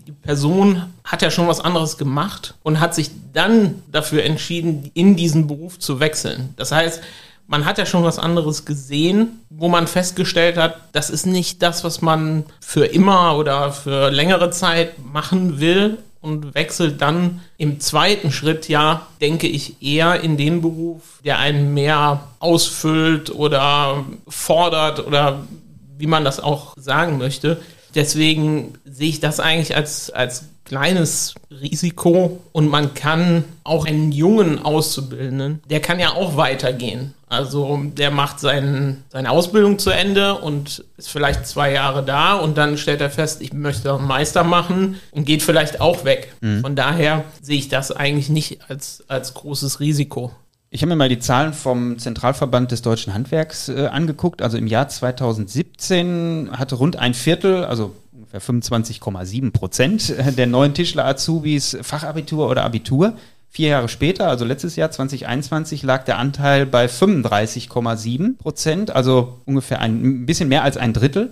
die 0.08 0.12
Person 0.12 0.84
hat 1.04 1.22
ja 1.22 1.30
schon 1.30 1.48
was 1.48 1.60
anderes 1.60 1.98
gemacht 1.98 2.56
und 2.64 2.80
hat 2.80 2.96
sich 2.96 3.12
dann 3.34 3.84
dafür 3.92 4.24
entschieden, 4.24 4.90
in 4.94 5.16
diesen 5.16 5.48
Beruf 5.48 5.78
zu 5.78 6.00
wechseln. 6.00 6.54
Das 6.56 6.72
heißt, 6.72 7.02
man 7.48 7.66
hat 7.66 7.78
ja 7.78 7.86
schon 7.86 8.04
was 8.04 8.20
anderes 8.20 8.66
gesehen, 8.66 9.42
wo 9.50 9.68
man 9.68 9.88
festgestellt 9.88 10.58
hat, 10.58 10.76
das 10.94 11.10
ist 11.10 11.26
nicht 11.26 11.62
das, 11.62 11.84
was 11.84 12.02
man 12.02 12.46
für 12.60 12.86
immer 12.86 13.38
oder 13.38 13.72
für 13.72 14.10
längere 14.10 14.52
Zeit 14.52 14.94
machen 15.04 15.60
will 15.60 15.98
und 16.22 16.54
wechselt 16.54 17.02
dann 17.02 17.42
im 17.58 17.80
zweiten 17.80 18.32
Schritt 18.32 18.70
ja, 18.70 19.08
denke 19.20 19.48
ich, 19.48 19.82
eher 19.82 20.22
in 20.22 20.38
den 20.38 20.62
Beruf, 20.62 21.20
der 21.26 21.40
einen 21.40 21.74
mehr 21.74 22.24
ausfüllt 22.40 23.34
oder 23.34 24.06
fordert 24.28 25.06
oder 25.06 25.42
wie 25.98 26.08
man 26.08 26.24
das 26.24 26.40
auch 26.40 26.76
sagen 26.78 27.18
möchte. 27.18 27.60
Deswegen 27.96 28.76
sehe 28.86 29.10
ich 29.10 29.20
das 29.20 29.40
eigentlich 29.40 29.76
als, 29.76 30.10
als 30.12 30.46
kleines 30.72 31.36
Risiko 31.52 32.40
und 32.54 32.70
man 32.70 32.94
kann 32.94 33.44
auch 33.66 33.86
einen 33.86 34.14
jungen 34.14 34.58
Auszubildenden, 34.64 35.62
der 35.70 35.82
kann 35.82 36.00
ja 36.00 36.14
auch 36.14 36.38
weitergehen. 36.38 37.14
Also 37.28 37.78
der 37.84 38.10
macht 38.10 38.40
seinen, 38.40 39.04
seine 39.10 39.32
Ausbildung 39.32 39.80
zu 39.80 39.90
Ende 39.90 40.36
und 40.36 40.86
ist 40.96 41.10
vielleicht 41.10 41.46
zwei 41.46 41.74
Jahre 41.74 42.06
da 42.06 42.36
und 42.36 42.58
dann 42.58 42.78
stellt 42.78 43.02
er 43.02 43.10
fest, 43.10 43.42
ich 43.42 43.52
möchte 43.52 43.94
einen 43.94 44.08
Meister 44.08 44.46
machen 44.46 44.96
und 45.12 45.26
geht 45.26 45.44
vielleicht 45.44 45.82
auch 45.82 46.06
weg. 46.06 46.34
Mhm. 46.40 46.62
Von 46.62 46.78
daher 46.78 47.26
sehe 47.42 47.58
ich 47.58 47.68
das 47.68 47.92
eigentlich 47.92 48.30
nicht 48.30 48.60
als, 48.70 49.04
als 49.10 49.34
großes 49.34 49.82
Risiko. 49.82 50.32
Ich 50.70 50.84
habe 50.84 50.92
mir 50.92 50.96
mal 50.96 51.10
die 51.10 51.20
Zahlen 51.20 51.52
vom 51.52 52.00
Zentralverband 52.00 52.72
des 52.72 52.82
deutschen 52.82 53.14
Handwerks 53.14 53.68
äh, 53.68 53.88
angeguckt. 53.88 54.42
Also 54.42 54.58
im 54.58 54.68
Jahr 54.68 54.88
2017 54.88 56.52
hatte 56.54 56.76
rund 56.76 56.96
ein 56.96 57.14
Viertel, 57.14 57.66
also 57.66 57.94
ungefähr 58.32 58.42
25,7 58.42 59.52
Prozent 59.52 60.14
der 60.38 60.48
neuen 60.48 60.74
Tischler-Azubis 60.74 61.78
Fachabitur 61.82 62.50
oder 62.50 62.64
Abitur. 62.64 63.14
Vier 63.54 63.70
Jahre 63.70 63.90
später, 63.90 64.30
also 64.30 64.46
letztes 64.46 64.78
Jahr 64.78 64.92
2021, 64.92 65.84
lag 65.84 66.06
der 66.06 66.18
Anteil 66.18 66.66
bei 66.66 66.86
35,7 66.86 68.38
Prozent, 68.38 68.96
also 68.96 69.42
ungefähr 69.44 69.82
ein, 69.82 70.26
bisschen 70.26 70.48
mehr 70.48 70.64
als 70.64 70.78
ein 70.78 70.94
Drittel. 70.94 71.32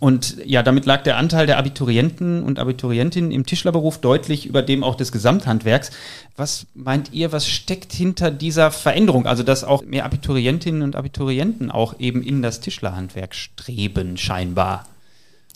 Und 0.00 0.36
ja, 0.46 0.62
damit 0.62 0.86
lag 0.86 1.02
der 1.02 1.18
Anteil 1.18 1.46
der 1.46 1.58
Abiturienten 1.58 2.42
und 2.42 2.58
Abiturientinnen 2.58 3.32
im 3.32 3.44
Tischlerberuf 3.44 3.98
deutlich 3.98 4.46
über 4.46 4.62
dem 4.62 4.82
auch 4.82 4.94
des 4.94 5.12
Gesamthandwerks. 5.12 5.90
Was 6.36 6.66
meint 6.72 7.12
ihr, 7.12 7.32
was 7.32 7.46
steckt 7.46 7.92
hinter 7.92 8.30
dieser 8.30 8.70
Veränderung? 8.70 9.26
Also, 9.26 9.42
dass 9.42 9.64
auch 9.64 9.82
mehr 9.82 10.06
Abiturientinnen 10.06 10.80
und 10.80 10.96
Abiturienten 10.96 11.70
auch 11.70 11.98
eben 11.98 12.22
in 12.22 12.40
das 12.40 12.60
Tischlerhandwerk 12.60 13.34
streben, 13.34 14.16
scheinbar. 14.16 14.86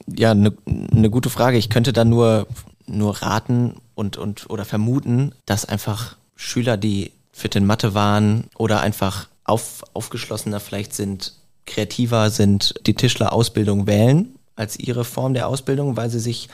Ja, 0.06 0.32
eine 0.32 0.52
ne 0.66 1.10
gute 1.10 1.30
Frage. 1.30 1.58
Ich 1.58 1.70
könnte 1.70 1.92
da 1.92 2.04
nur, 2.04 2.46
nur 2.86 3.22
raten 3.22 3.76
und, 3.94 4.16
und 4.16 4.48
oder 4.50 4.64
vermuten, 4.64 5.32
dass 5.46 5.64
einfach 5.64 6.16
Schüler, 6.36 6.76
die 6.76 7.12
fit 7.32 7.56
in 7.56 7.66
Mathe 7.66 7.94
waren 7.94 8.44
oder 8.56 8.80
einfach 8.80 9.28
auf, 9.44 9.82
aufgeschlossener 9.94 10.60
vielleicht 10.60 10.94
sind, 10.94 11.34
kreativer 11.66 12.30
sind, 12.30 12.74
die 12.86 12.94
Tischlerausbildung 12.94 13.86
wählen 13.86 14.34
als 14.56 14.78
ihre 14.78 15.04
Form 15.04 15.34
der 15.34 15.48
Ausbildung, 15.48 15.96
weil 15.96 16.10
sie 16.10 16.20
sich, 16.20 16.48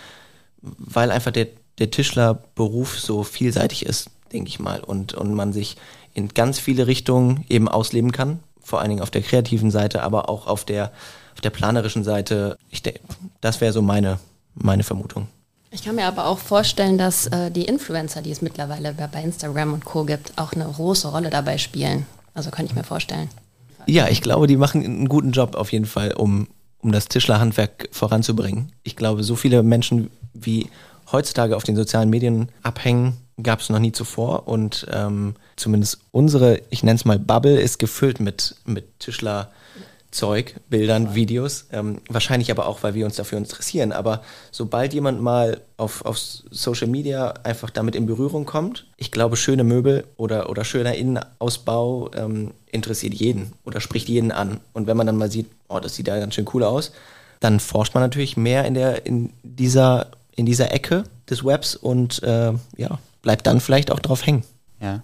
weil 0.60 1.10
einfach 1.10 1.32
der, 1.32 1.48
der 1.78 1.90
Tischlerberuf 1.90 2.98
so 2.98 3.24
vielseitig 3.24 3.86
ist, 3.86 4.10
denke 4.32 4.48
ich 4.48 4.60
mal, 4.60 4.80
und, 4.80 5.14
und 5.14 5.34
man 5.34 5.52
sich 5.52 5.76
in 6.14 6.28
ganz 6.28 6.58
viele 6.58 6.86
Richtungen 6.86 7.44
eben 7.48 7.68
ausleben 7.68 8.12
kann, 8.12 8.40
vor 8.68 8.80
allen 8.80 8.90
Dingen 8.90 9.02
auf 9.02 9.10
der 9.10 9.22
kreativen 9.22 9.70
Seite, 9.70 10.02
aber 10.02 10.28
auch 10.28 10.46
auf 10.46 10.64
der, 10.64 10.92
auf 11.34 11.40
der 11.40 11.50
planerischen 11.50 12.04
Seite. 12.04 12.58
Ich 12.70 12.82
denke, 12.82 13.00
das 13.40 13.62
wäre 13.62 13.72
so 13.72 13.80
meine, 13.80 14.18
meine 14.54 14.82
Vermutung. 14.82 15.26
Ich 15.70 15.84
kann 15.84 15.96
mir 15.96 16.06
aber 16.06 16.26
auch 16.26 16.38
vorstellen, 16.38 16.98
dass 16.98 17.26
äh, 17.28 17.50
die 17.50 17.64
Influencer, 17.64 18.20
die 18.20 18.30
es 18.30 18.42
mittlerweile 18.42 18.92
bei 18.92 19.22
Instagram 19.22 19.72
und 19.72 19.84
Co. 19.84 20.04
gibt, 20.04 20.32
auch 20.36 20.52
eine 20.52 20.64
große 20.64 21.08
Rolle 21.08 21.30
dabei 21.30 21.56
spielen. 21.56 22.06
Also 22.34 22.50
kann 22.50 22.66
ich 22.66 22.74
mir 22.74 22.84
vorstellen. 22.84 23.28
Ja, 23.86 24.08
ich 24.08 24.20
glaube, 24.20 24.46
die 24.46 24.56
machen 24.56 24.84
einen 24.84 25.08
guten 25.08 25.32
Job 25.32 25.54
auf 25.54 25.72
jeden 25.72 25.86
Fall, 25.86 26.12
um, 26.12 26.48
um 26.80 26.92
das 26.92 27.08
Tischlerhandwerk 27.08 27.88
voranzubringen. 27.90 28.72
Ich 28.82 28.96
glaube, 28.96 29.24
so 29.24 29.34
viele 29.34 29.62
Menschen 29.62 30.10
wie 30.34 30.68
heutzutage 31.10 31.56
auf 31.56 31.64
den 31.64 31.76
sozialen 31.76 32.10
Medien 32.10 32.50
abhängen, 32.62 33.16
gab 33.42 33.60
es 33.60 33.70
noch 33.70 33.78
nie 33.78 33.92
zuvor 33.92 34.48
und 34.48 34.86
ähm, 34.92 35.34
zumindest 35.56 35.98
unsere, 36.10 36.60
ich 36.70 36.82
nenne 36.82 36.96
es 36.96 37.04
mal 37.04 37.18
Bubble, 37.18 37.60
ist 37.60 37.78
gefüllt 37.78 38.20
mit, 38.20 38.56
mit 38.64 38.98
Tischler. 39.00 39.50
Zeug, 40.10 40.54
Bildern, 40.70 41.14
Videos. 41.14 41.66
Ähm, 41.70 42.00
wahrscheinlich 42.08 42.50
aber 42.50 42.66
auch, 42.66 42.82
weil 42.82 42.94
wir 42.94 43.04
uns 43.04 43.16
dafür 43.16 43.36
interessieren. 43.36 43.92
Aber 43.92 44.22
sobald 44.50 44.94
jemand 44.94 45.20
mal 45.20 45.60
auf, 45.76 46.04
auf 46.04 46.16
Social 46.18 46.86
Media 46.86 47.34
einfach 47.44 47.70
damit 47.70 47.94
in 47.94 48.06
Berührung 48.06 48.46
kommt, 48.46 48.86
ich 48.96 49.10
glaube, 49.10 49.36
schöne 49.36 49.64
Möbel 49.64 50.04
oder, 50.16 50.48
oder 50.48 50.64
schöner 50.64 50.94
Innenausbau 50.94 52.10
ähm, 52.14 52.52
interessiert 52.70 53.14
jeden 53.14 53.52
oder 53.64 53.80
spricht 53.80 54.08
jeden 54.08 54.32
an. 54.32 54.60
Und 54.72 54.86
wenn 54.86 54.96
man 54.96 55.06
dann 55.06 55.18
mal 55.18 55.30
sieht, 55.30 55.50
oh, 55.68 55.78
das 55.78 55.94
sieht 55.94 56.08
ja 56.08 56.18
ganz 56.18 56.34
schön 56.34 56.48
cool 56.54 56.64
aus, 56.64 56.92
dann 57.40 57.60
forscht 57.60 57.94
man 57.94 58.02
natürlich 58.02 58.36
mehr 58.36 58.64
in, 58.64 58.74
der, 58.74 59.04
in, 59.04 59.32
dieser, 59.42 60.10
in 60.38 60.46
dieser 60.46 60.72
Ecke 60.72 61.04
des 61.28 61.44
Webs 61.44 61.74
und 61.76 62.22
äh, 62.22 62.52
ja, 62.76 62.98
bleibt 63.22 63.46
dann 63.46 63.60
vielleicht 63.60 63.90
auch 63.90 63.98
drauf 63.98 64.24
hängen. 64.24 64.44
Ja 64.80 65.02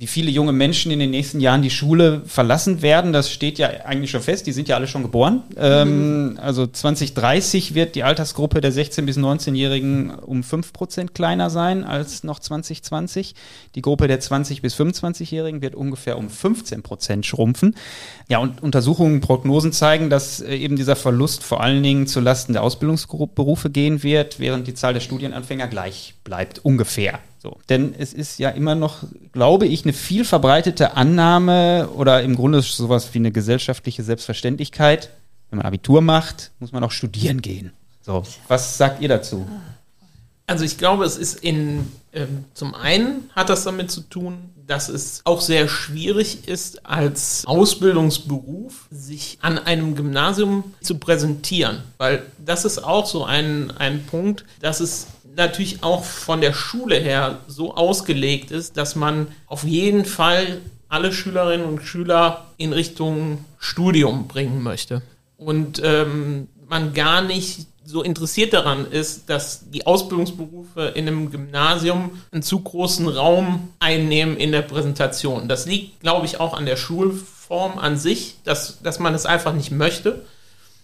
wie 0.00 0.06
viele 0.06 0.30
junge 0.30 0.52
Menschen 0.52 0.90
in 0.90 0.98
den 0.98 1.10
nächsten 1.10 1.40
Jahren 1.40 1.60
die 1.60 1.68
Schule 1.68 2.22
verlassen 2.24 2.80
werden, 2.80 3.12
das 3.12 3.30
steht 3.30 3.58
ja 3.58 3.68
eigentlich 3.84 4.10
schon 4.10 4.22
fest. 4.22 4.46
Die 4.46 4.52
sind 4.52 4.66
ja 4.66 4.76
alle 4.76 4.86
schon 4.86 5.02
geboren. 5.02 5.42
Ähm, 5.58 6.38
also 6.40 6.66
2030 6.66 7.74
wird 7.74 7.94
die 7.96 8.02
Altersgruppe 8.02 8.62
der 8.62 8.72
16- 8.72 9.02
bis 9.02 9.18
19-Jährigen 9.18 10.14
um 10.14 10.40
5% 10.40 11.08
kleiner 11.08 11.50
sein 11.50 11.84
als 11.84 12.24
noch 12.24 12.38
2020. 12.38 13.34
Die 13.74 13.82
Gruppe 13.82 14.08
der 14.08 14.22
20- 14.22 14.62
bis 14.62 14.74
25-Jährigen 14.74 15.60
wird 15.60 15.74
ungefähr 15.74 16.16
um 16.16 16.28
15% 16.28 17.22
schrumpfen. 17.22 17.76
Ja, 18.26 18.38
und 18.38 18.62
Untersuchungen, 18.62 19.20
Prognosen 19.20 19.74
zeigen, 19.74 20.08
dass 20.08 20.40
äh, 20.40 20.56
eben 20.56 20.76
dieser 20.76 20.96
Verlust 20.96 21.44
vor 21.44 21.60
allen 21.60 21.82
Dingen 21.82 22.06
zulasten 22.06 22.54
der 22.54 22.62
Ausbildungsberufe 22.62 23.68
gehen 23.68 24.02
wird, 24.02 24.40
während 24.40 24.66
die 24.66 24.72
Zahl 24.72 24.94
der 24.94 25.00
Studienanfänger 25.00 25.68
gleich 25.68 26.14
bleibt, 26.24 26.64
ungefähr. 26.64 27.18
So, 27.42 27.56
denn 27.70 27.94
es 27.96 28.12
ist 28.12 28.38
ja 28.38 28.50
immer 28.50 28.74
noch, 28.74 28.98
glaube 29.32 29.66
ich, 29.66 29.84
eine 29.84 29.94
viel 29.94 30.26
verbreitete 30.26 30.94
Annahme 30.96 31.88
oder 31.96 32.22
im 32.22 32.36
Grunde 32.36 32.60
sowas 32.60 33.14
wie 33.14 33.18
eine 33.18 33.32
gesellschaftliche 33.32 34.02
Selbstverständlichkeit. 34.02 35.08
Wenn 35.48 35.56
man 35.56 35.66
Abitur 35.66 36.02
macht, 36.02 36.52
muss 36.58 36.72
man 36.72 36.84
auch 36.84 36.92
studieren 36.92 37.40
gehen. 37.40 37.72
So, 38.02 38.24
was 38.48 38.76
sagt 38.76 39.00
ihr 39.00 39.08
dazu? 39.08 39.46
Also 40.46 40.64
ich 40.64 40.76
glaube, 40.76 41.04
es 41.04 41.16
ist 41.16 41.42
in, 41.42 41.90
ähm, 42.12 42.44
zum 42.52 42.74
einen 42.74 43.30
hat 43.34 43.48
das 43.48 43.64
damit 43.64 43.90
zu 43.90 44.02
tun, 44.02 44.50
dass 44.66 44.88
es 44.88 45.22
auch 45.24 45.40
sehr 45.40 45.66
schwierig 45.66 46.46
ist, 46.46 46.84
als 46.84 47.44
Ausbildungsberuf 47.46 48.86
sich 48.90 49.38
an 49.40 49.58
einem 49.58 49.94
Gymnasium 49.94 50.74
zu 50.80 50.98
präsentieren. 50.98 51.82
Weil 51.98 52.24
das 52.44 52.64
ist 52.64 52.82
auch 52.82 53.06
so 53.06 53.24
ein, 53.24 53.70
ein 53.70 54.04
Punkt, 54.06 54.44
dass 54.60 54.80
es 54.80 55.06
natürlich 55.36 55.82
auch 55.82 56.04
von 56.04 56.40
der 56.40 56.52
Schule 56.52 56.96
her 56.96 57.40
so 57.46 57.74
ausgelegt 57.74 58.50
ist, 58.50 58.76
dass 58.76 58.96
man 58.96 59.28
auf 59.46 59.64
jeden 59.64 60.04
Fall 60.04 60.60
alle 60.88 61.12
Schülerinnen 61.12 61.66
und 61.66 61.82
Schüler 61.82 62.46
in 62.56 62.72
Richtung 62.72 63.44
Studium 63.58 64.26
bringen 64.26 64.62
möchte. 64.62 65.02
Und 65.36 65.80
ähm, 65.84 66.48
man 66.68 66.92
gar 66.92 67.22
nicht 67.22 67.66
so 67.84 68.02
interessiert 68.02 68.52
daran 68.52 68.86
ist, 68.90 69.28
dass 69.28 69.70
die 69.70 69.86
Ausbildungsberufe 69.86 70.92
in 70.94 71.08
einem 71.08 71.30
Gymnasium 71.30 72.10
einen 72.30 72.42
zu 72.42 72.60
großen 72.60 73.08
Raum 73.08 73.70
einnehmen 73.80 74.36
in 74.36 74.52
der 74.52 74.62
Präsentation. 74.62 75.48
Das 75.48 75.66
liegt, 75.66 76.00
glaube 76.00 76.26
ich, 76.26 76.38
auch 76.38 76.54
an 76.54 76.66
der 76.66 76.76
Schulform 76.76 77.78
an 77.78 77.96
sich, 77.96 78.36
dass, 78.44 78.80
dass 78.82 78.98
man 78.98 79.14
es 79.14 79.26
einfach 79.26 79.54
nicht 79.54 79.70
möchte. 79.72 80.24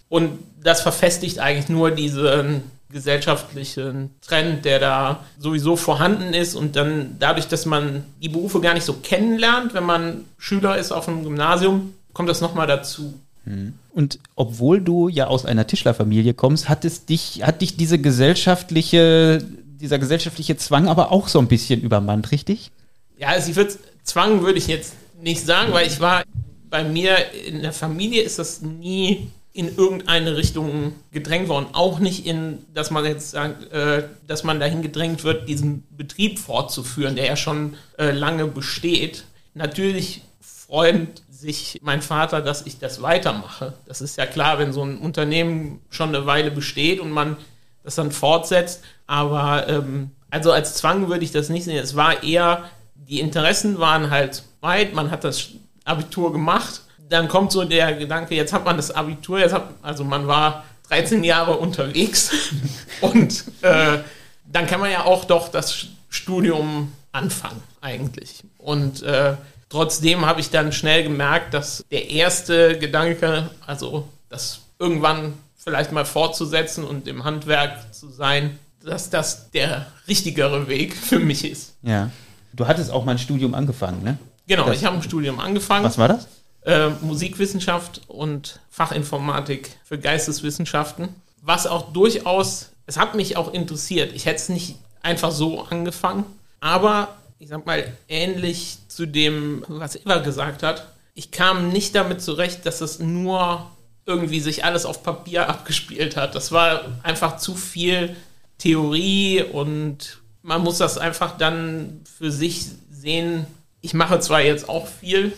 Und 0.09 0.39
das 0.61 0.81
verfestigt 0.81 1.39
eigentlich 1.39 1.69
nur 1.69 1.91
diesen 1.91 2.63
gesellschaftlichen 2.89 4.11
Trend, 4.21 4.65
der 4.65 4.79
da 4.79 5.25
sowieso 5.39 5.75
vorhanden 5.75 6.33
ist 6.33 6.55
und 6.55 6.75
dann 6.75 7.17
dadurch, 7.19 7.47
dass 7.47 7.65
man 7.65 8.05
die 8.21 8.29
Berufe 8.29 8.61
gar 8.61 8.73
nicht 8.73 8.85
so 8.85 8.93
kennenlernt, 8.93 9.73
wenn 9.73 9.83
man 9.83 10.25
Schüler 10.37 10.77
ist 10.77 10.91
auf 10.91 11.07
einem 11.07 11.23
Gymnasium, 11.23 11.93
kommt 12.13 12.29
das 12.29 12.41
nochmal 12.41 12.67
dazu. 12.67 13.13
Hm. 13.43 13.73
Und 13.91 14.19
obwohl 14.35 14.81
du 14.81 15.09
ja 15.09 15.27
aus 15.27 15.45
einer 15.45 15.67
Tischlerfamilie 15.67 16.33
kommst, 16.33 16.69
hat 16.69 16.85
es 16.85 17.05
dich, 17.05 17.43
hat 17.43 17.61
dich 17.61 17.77
diese 17.77 17.99
gesellschaftliche, 17.99 19.43
dieser 19.81 19.99
gesellschaftliche 19.99 20.57
Zwang 20.57 20.87
aber 20.87 21.11
auch 21.11 21.27
so 21.27 21.39
ein 21.39 21.47
bisschen 21.47 21.81
übermannt, 21.81 22.31
richtig? 22.31 22.71
Ja, 23.17 23.29
also 23.29 23.49
ich 23.49 23.55
würde 23.55 23.73
Zwang 24.03 24.41
würde 24.41 24.57
ich 24.57 24.67
jetzt 24.67 24.93
nicht 25.21 25.45
sagen, 25.45 25.73
weil 25.73 25.87
ich 25.87 25.99
war 25.99 26.23
bei 26.69 26.83
mir 26.83 27.15
in 27.47 27.61
der 27.61 27.73
Familie 27.73 28.21
ist 28.21 28.39
das 28.39 28.61
nie 28.61 29.29
in 29.57 29.75
irgendeine 29.75 30.37
Richtung 30.37 30.93
gedrängt 31.11 31.49
worden. 31.49 31.69
Auch 31.73 31.97
nicht 31.97 32.27
in, 32.27 32.59
dass 32.75 32.91
man 32.91 33.03
jetzt 33.05 33.31
sagt, 33.31 33.71
äh, 33.71 34.03
dass 34.27 34.43
man 34.43 34.59
dahin 34.59 34.83
gedrängt 34.83 35.23
wird, 35.23 35.49
diesen 35.49 35.83
Betrieb 35.89 36.37
fortzuführen, 36.37 37.15
der 37.15 37.25
ja 37.25 37.35
schon 37.35 37.75
äh, 37.97 38.11
lange 38.11 38.45
besteht. 38.45 39.23
Natürlich 39.55 40.21
freut 40.39 41.23
sich 41.31 41.79
mein 41.81 42.03
Vater, 42.03 42.41
dass 42.41 42.67
ich 42.67 42.77
das 42.77 43.01
weitermache. 43.01 43.73
Das 43.87 43.99
ist 43.99 44.15
ja 44.15 44.27
klar, 44.27 44.59
wenn 44.59 44.73
so 44.73 44.83
ein 44.83 44.99
Unternehmen 44.99 45.81
schon 45.89 46.09
eine 46.09 46.27
Weile 46.27 46.51
besteht 46.51 46.99
und 46.99 47.09
man 47.09 47.35
das 47.83 47.95
dann 47.95 48.11
fortsetzt. 48.11 48.83
Aber 49.07 49.67
ähm, 49.67 50.11
also 50.29 50.51
als 50.51 50.75
Zwang 50.75 51.09
würde 51.09 51.23
ich 51.23 51.31
das 51.31 51.49
nicht 51.49 51.63
sehen. 51.63 51.77
Es 51.77 51.95
war 51.95 52.21
eher, 52.21 52.69
die 52.93 53.21
Interessen 53.21 53.79
waren 53.79 54.11
halt 54.11 54.43
weit, 54.61 54.93
man 54.93 55.09
hat 55.09 55.23
das 55.23 55.49
Abitur 55.83 56.31
gemacht 56.31 56.81
dann 57.09 57.27
kommt 57.27 57.51
so 57.51 57.63
der 57.63 57.93
Gedanke, 57.93 58.35
jetzt 58.35 58.53
hat 58.53 58.65
man 58.65 58.77
das 58.77 58.91
Abitur, 58.91 59.39
jetzt 59.39 59.53
hat, 59.53 59.69
also 59.81 60.03
man 60.03 60.27
war 60.27 60.65
13 60.89 61.23
Jahre 61.23 61.57
unterwegs 61.57 62.31
und 63.01 63.45
äh, 63.61 63.99
dann 64.45 64.67
kann 64.67 64.79
man 64.79 64.91
ja 64.91 65.03
auch 65.05 65.25
doch 65.25 65.49
das 65.49 65.87
Studium 66.09 66.91
anfangen 67.11 67.61
eigentlich. 67.81 68.43
Und 68.57 69.03
äh, 69.03 69.35
trotzdem 69.69 70.25
habe 70.25 70.39
ich 70.39 70.49
dann 70.49 70.71
schnell 70.71 71.03
gemerkt, 71.03 71.53
dass 71.53 71.83
der 71.91 72.09
erste 72.09 72.77
Gedanke, 72.77 73.49
also 73.65 74.07
das 74.29 74.61
irgendwann 74.79 75.33
vielleicht 75.57 75.91
mal 75.91 76.05
fortzusetzen 76.05 76.83
und 76.83 77.07
im 77.07 77.23
Handwerk 77.23 77.93
zu 77.93 78.09
sein, 78.09 78.57
dass 78.83 79.09
das 79.09 79.51
der 79.51 79.87
richtigere 80.07 80.67
Weg 80.67 80.95
für 80.95 81.19
mich 81.19 81.43
ist. 81.43 81.73
Ja. 81.81 82.09
Du 82.53 82.67
hattest 82.67 82.89
auch 82.89 83.03
mal 83.03 83.11
ein 83.11 83.19
Studium 83.19 83.53
angefangen, 83.53 84.03
ne? 84.03 84.17
Genau, 84.47 84.67
das, 84.67 84.77
ich 84.77 84.85
habe 84.85 84.95
ein 84.95 85.03
Studium 85.03 85.39
angefangen. 85.39 85.83
Was 85.83 85.97
war 85.97 86.07
das? 86.07 86.27
Äh, 86.67 86.89
Musikwissenschaft 86.99 88.01
und 88.09 88.59
Fachinformatik 88.69 89.69
für 89.85 89.97
Geisteswissenschaften, 89.97 91.07
was 91.41 91.65
auch 91.65 91.93
durchaus, 91.93 92.71
es 92.87 92.97
hat 92.97 93.15
mich 93.15 93.37
auch 93.37 93.53
interessiert. 93.53 94.11
Ich 94.13 94.25
hätte 94.25 94.35
es 94.35 94.49
nicht 94.49 94.75
einfach 95.01 95.31
so 95.31 95.61
angefangen, 95.61 96.25
aber 96.59 97.15
ich 97.39 97.47
sag 97.47 97.65
mal, 97.65 97.93
ähnlich 98.09 98.79
zu 98.89 99.05
dem, 99.05 99.63
was 99.69 99.95
Eva 99.95 100.17
gesagt 100.17 100.61
hat, 100.61 100.89
ich 101.13 101.31
kam 101.31 101.69
nicht 101.69 101.95
damit 101.95 102.21
zurecht, 102.21 102.65
dass 102.65 102.81
es 102.81 102.99
nur 102.99 103.71
irgendwie 104.05 104.41
sich 104.41 104.65
alles 104.65 104.85
auf 104.85 105.03
Papier 105.03 105.47
abgespielt 105.49 106.17
hat. 106.17 106.35
Das 106.35 106.51
war 106.51 106.81
einfach 107.01 107.37
zu 107.37 107.55
viel 107.55 108.17
Theorie 108.57 109.41
und 109.41 110.19
man 110.41 110.63
muss 110.63 110.79
das 110.79 110.97
einfach 110.97 111.37
dann 111.37 112.01
für 112.17 112.29
sich 112.29 112.65
sehen. 112.91 113.47
Ich 113.79 113.93
mache 113.93 114.19
zwar 114.19 114.41
jetzt 114.41 114.67
auch 114.67 114.87
viel, 114.87 115.31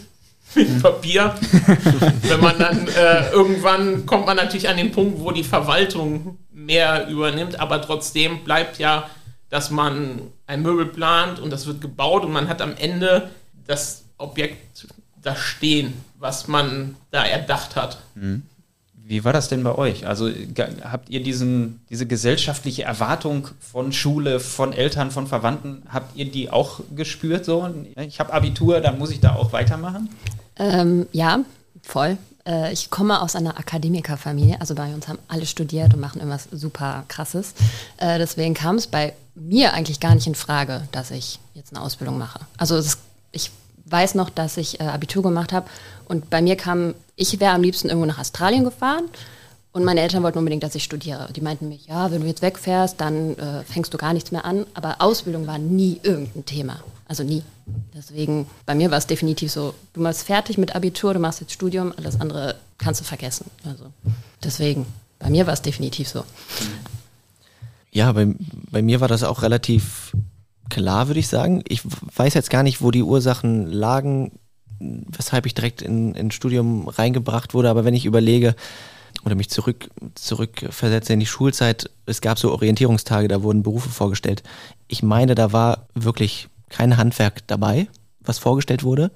mit 0.55 0.81
Papier. 0.81 1.35
Wenn 2.23 2.39
man 2.39 2.57
dann 2.57 2.87
äh, 2.87 3.29
irgendwann 3.31 4.05
kommt 4.05 4.25
man 4.25 4.37
natürlich 4.37 4.69
an 4.69 4.77
den 4.77 4.91
Punkt, 4.91 5.19
wo 5.19 5.31
die 5.31 5.43
Verwaltung 5.43 6.37
mehr 6.51 7.07
übernimmt, 7.07 7.59
aber 7.59 7.81
trotzdem 7.81 8.43
bleibt 8.43 8.79
ja, 8.79 9.09
dass 9.49 9.71
man 9.71 10.21
ein 10.47 10.61
Möbel 10.61 10.85
plant 10.85 11.39
und 11.39 11.51
das 11.51 11.65
wird 11.65 11.81
gebaut 11.81 12.23
und 12.23 12.31
man 12.31 12.47
hat 12.47 12.61
am 12.61 12.75
Ende 12.77 13.29
das 13.65 14.03
Objekt 14.17 14.85
da 15.21 15.35
stehen, 15.35 15.93
was 16.17 16.47
man 16.47 16.95
da 17.11 17.23
erdacht 17.25 17.75
hat. 17.75 17.99
Mhm. 18.15 18.43
Wie 19.09 19.23
war 19.23 19.33
das 19.33 19.47
denn 19.49 19.63
bei 19.63 19.73
euch? 19.73 20.05
Also 20.05 20.29
habt 20.83 21.09
ihr 21.09 21.23
diesen, 21.23 21.81
diese 21.89 22.05
gesellschaftliche 22.05 22.83
Erwartung 22.83 23.47
von 23.59 23.91
Schule, 23.91 24.39
von 24.39 24.71
Eltern, 24.71 25.09
von 25.09 25.25
Verwandten, 25.25 25.81
habt 25.89 26.15
ihr 26.15 26.29
die 26.29 26.51
auch 26.51 26.81
gespürt? 26.95 27.43
So, 27.43 27.67
ich 27.95 28.19
habe 28.19 28.31
Abitur, 28.31 28.81
dann 28.81 28.99
muss 28.99 29.09
ich 29.09 29.19
da 29.19 29.33
auch 29.33 29.51
weitermachen? 29.51 30.09
Ähm, 30.59 31.07
ja, 31.11 31.39
voll. 31.81 32.17
Äh, 32.45 32.71
ich 32.73 32.89
komme 32.89 33.21
aus 33.21 33.35
einer 33.35 33.57
Akademikerfamilie, 33.57 34.59
also 34.59 34.75
bei 34.75 34.93
uns 34.93 35.07
haben 35.07 35.19
alle 35.27 35.45
studiert 35.45 35.93
und 35.93 35.99
machen 35.99 36.19
irgendwas 36.19 36.47
super 36.51 37.05
krasses. 37.07 37.53
Äh, 37.97 38.19
deswegen 38.19 38.53
kam 38.53 38.75
es 38.75 38.87
bei 38.87 39.13
mir 39.35 39.73
eigentlich 39.73 39.99
gar 39.99 40.13
nicht 40.15 40.27
in 40.27 40.35
Frage, 40.35 40.83
dass 40.91 41.11
ich 41.11 41.39
jetzt 41.53 41.73
eine 41.73 41.83
Ausbildung 41.83 42.17
mache. 42.17 42.41
Also 42.57 42.75
ist, 42.75 42.99
ich 43.31 43.51
weiß 43.85 44.15
noch, 44.15 44.29
dass 44.29 44.57
ich 44.57 44.79
äh, 44.79 44.83
Abitur 44.83 45.23
gemacht 45.23 45.53
habe 45.53 45.67
und 46.07 46.29
bei 46.29 46.41
mir 46.41 46.55
kam, 46.55 46.93
ich 47.15 47.39
wäre 47.39 47.53
am 47.53 47.63
liebsten 47.63 47.87
irgendwo 47.87 48.05
nach 48.05 48.19
Australien 48.19 48.63
gefahren 48.63 49.05
und 49.71 49.83
meine 49.83 50.01
Eltern 50.01 50.23
wollten 50.23 50.39
unbedingt, 50.39 50.63
dass 50.63 50.75
ich 50.75 50.83
studiere. 50.83 51.29
Die 51.35 51.41
meinten 51.41 51.69
mir, 51.69 51.77
ja, 51.87 52.11
wenn 52.11 52.21
du 52.21 52.27
jetzt 52.27 52.41
wegfährst, 52.41 52.99
dann 52.99 53.37
äh, 53.37 53.63
fängst 53.63 53.93
du 53.93 53.97
gar 53.97 54.13
nichts 54.13 54.31
mehr 54.31 54.43
an. 54.43 54.65
Aber 54.73 54.95
Ausbildung 54.99 55.45
war 55.45 55.59
nie 55.59 55.99
irgendein 56.01 56.45
Thema. 56.45 56.79
Also 57.09 57.23
nie. 57.23 57.41
Deswegen, 57.95 58.45
bei 58.67 58.75
mir 58.75 58.91
war 58.91 58.99
es 58.99 59.07
definitiv 59.07 59.51
so, 59.51 59.73
du 59.93 60.01
machst 60.01 60.27
fertig 60.27 60.59
mit 60.59 60.75
Abitur, 60.75 61.15
du 61.15 61.19
machst 61.19 61.41
jetzt 61.41 61.51
Studium, 61.51 61.91
alles 61.97 62.21
andere 62.21 62.55
kannst 62.77 63.01
du 63.01 63.03
vergessen. 63.03 63.49
Also 63.65 63.85
deswegen, 64.43 64.85
bei 65.17 65.31
mir 65.31 65.47
war 65.47 65.53
es 65.53 65.63
definitiv 65.63 66.07
so. 66.07 66.23
Ja, 67.91 68.11
bei, 68.11 68.27
bei 68.69 68.83
mir 68.83 69.01
war 69.01 69.07
das 69.07 69.23
auch 69.23 69.41
relativ 69.41 70.15
klar, 70.69 71.07
würde 71.07 71.19
ich 71.19 71.27
sagen. 71.27 71.63
Ich 71.67 71.81
weiß 71.83 72.35
jetzt 72.35 72.51
gar 72.51 72.61
nicht, 72.61 72.79
wo 72.79 72.91
die 72.91 73.01
Ursachen 73.01 73.65
lagen, 73.65 74.31
weshalb 74.79 75.47
ich 75.47 75.55
direkt 75.55 75.81
in, 75.81 76.13
in 76.13 76.29
Studium 76.29 76.87
reingebracht 76.87 77.55
wurde, 77.55 77.71
aber 77.71 77.85
wenn 77.85 77.95
ich 77.95 78.05
überlege 78.05 78.55
oder 79.25 79.33
mich 79.33 79.49
zurück, 79.49 79.89
zurückversetze 80.13 81.13
in 81.13 81.19
die 81.19 81.25
Schulzeit, 81.25 81.89
es 82.05 82.21
gab 82.21 82.37
so 82.37 82.51
Orientierungstage, 82.51 83.27
da 83.27 83.41
wurden 83.41 83.63
Berufe 83.63 83.89
vorgestellt. 83.89 84.43
Ich 84.87 85.01
meine, 85.01 85.33
da 85.33 85.51
war 85.51 85.87
wirklich 85.95 86.49
kein 86.69 86.97
Handwerk 86.97 87.47
dabei, 87.47 87.87
was 88.21 88.39
vorgestellt 88.39 88.83
wurde. 88.83 89.11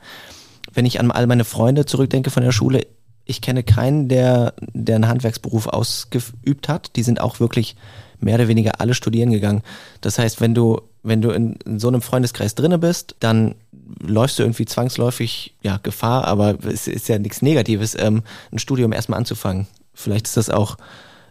Wenn 0.74 0.86
ich 0.86 1.00
an 1.00 1.12
all 1.12 1.28
meine 1.28 1.46
Freunde 1.46 1.86
zurückdenke 1.86 2.30
von 2.30 2.44
der 2.44 2.52
Schule, 2.52 2.86
ich 3.26 3.42
kenne 3.42 3.64
keinen, 3.64 4.10
der, 4.10 4.54
der 4.74 4.96
einen 4.96 5.08
Handwerksberuf 5.08 5.68
ausgeübt 5.68 6.68
hat. 6.68 6.96
Die 6.96 7.04
sind 7.04 7.22
auch 7.22 7.40
wirklich 7.40 7.76
mehr 8.20 8.36
oder 8.36 8.48
weniger 8.48 8.82
alle 8.82 8.94
studieren 8.94 9.32
gegangen. 9.32 9.62
Das 10.02 10.20
heißt, 10.20 10.42
wenn 10.42 10.54
du, 10.54 10.82
wenn 11.04 11.22
du 11.22 11.32
in, 11.32 11.56
in 11.66 11.80
so 11.80 11.88
einem 11.88 12.02
Freundeskreis 12.02 12.56
drinne 12.56 12.80
bist, 12.80 13.16
dann 13.20 13.56
läufst 14.02 14.40
du 14.40 14.44
irgendwie 14.44 14.66
zwangsläufig 14.66 15.56
ja, 15.62 15.78
Gefahr, 15.78 16.26
aber 16.26 16.58
es 16.66 16.88
ist 16.88 17.08
ja 17.08 17.20
nichts 17.20 17.42
Negatives, 17.42 17.96
ähm, 17.98 18.24
ein 18.52 18.60
Studium 18.60 18.92
erstmal 18.92 19.20
anzufangen. 19.20 19.68
Vielleicht 19.94 20.28
ist 20.28 20.38
das 20.38 20.50
auch 20.50 20.78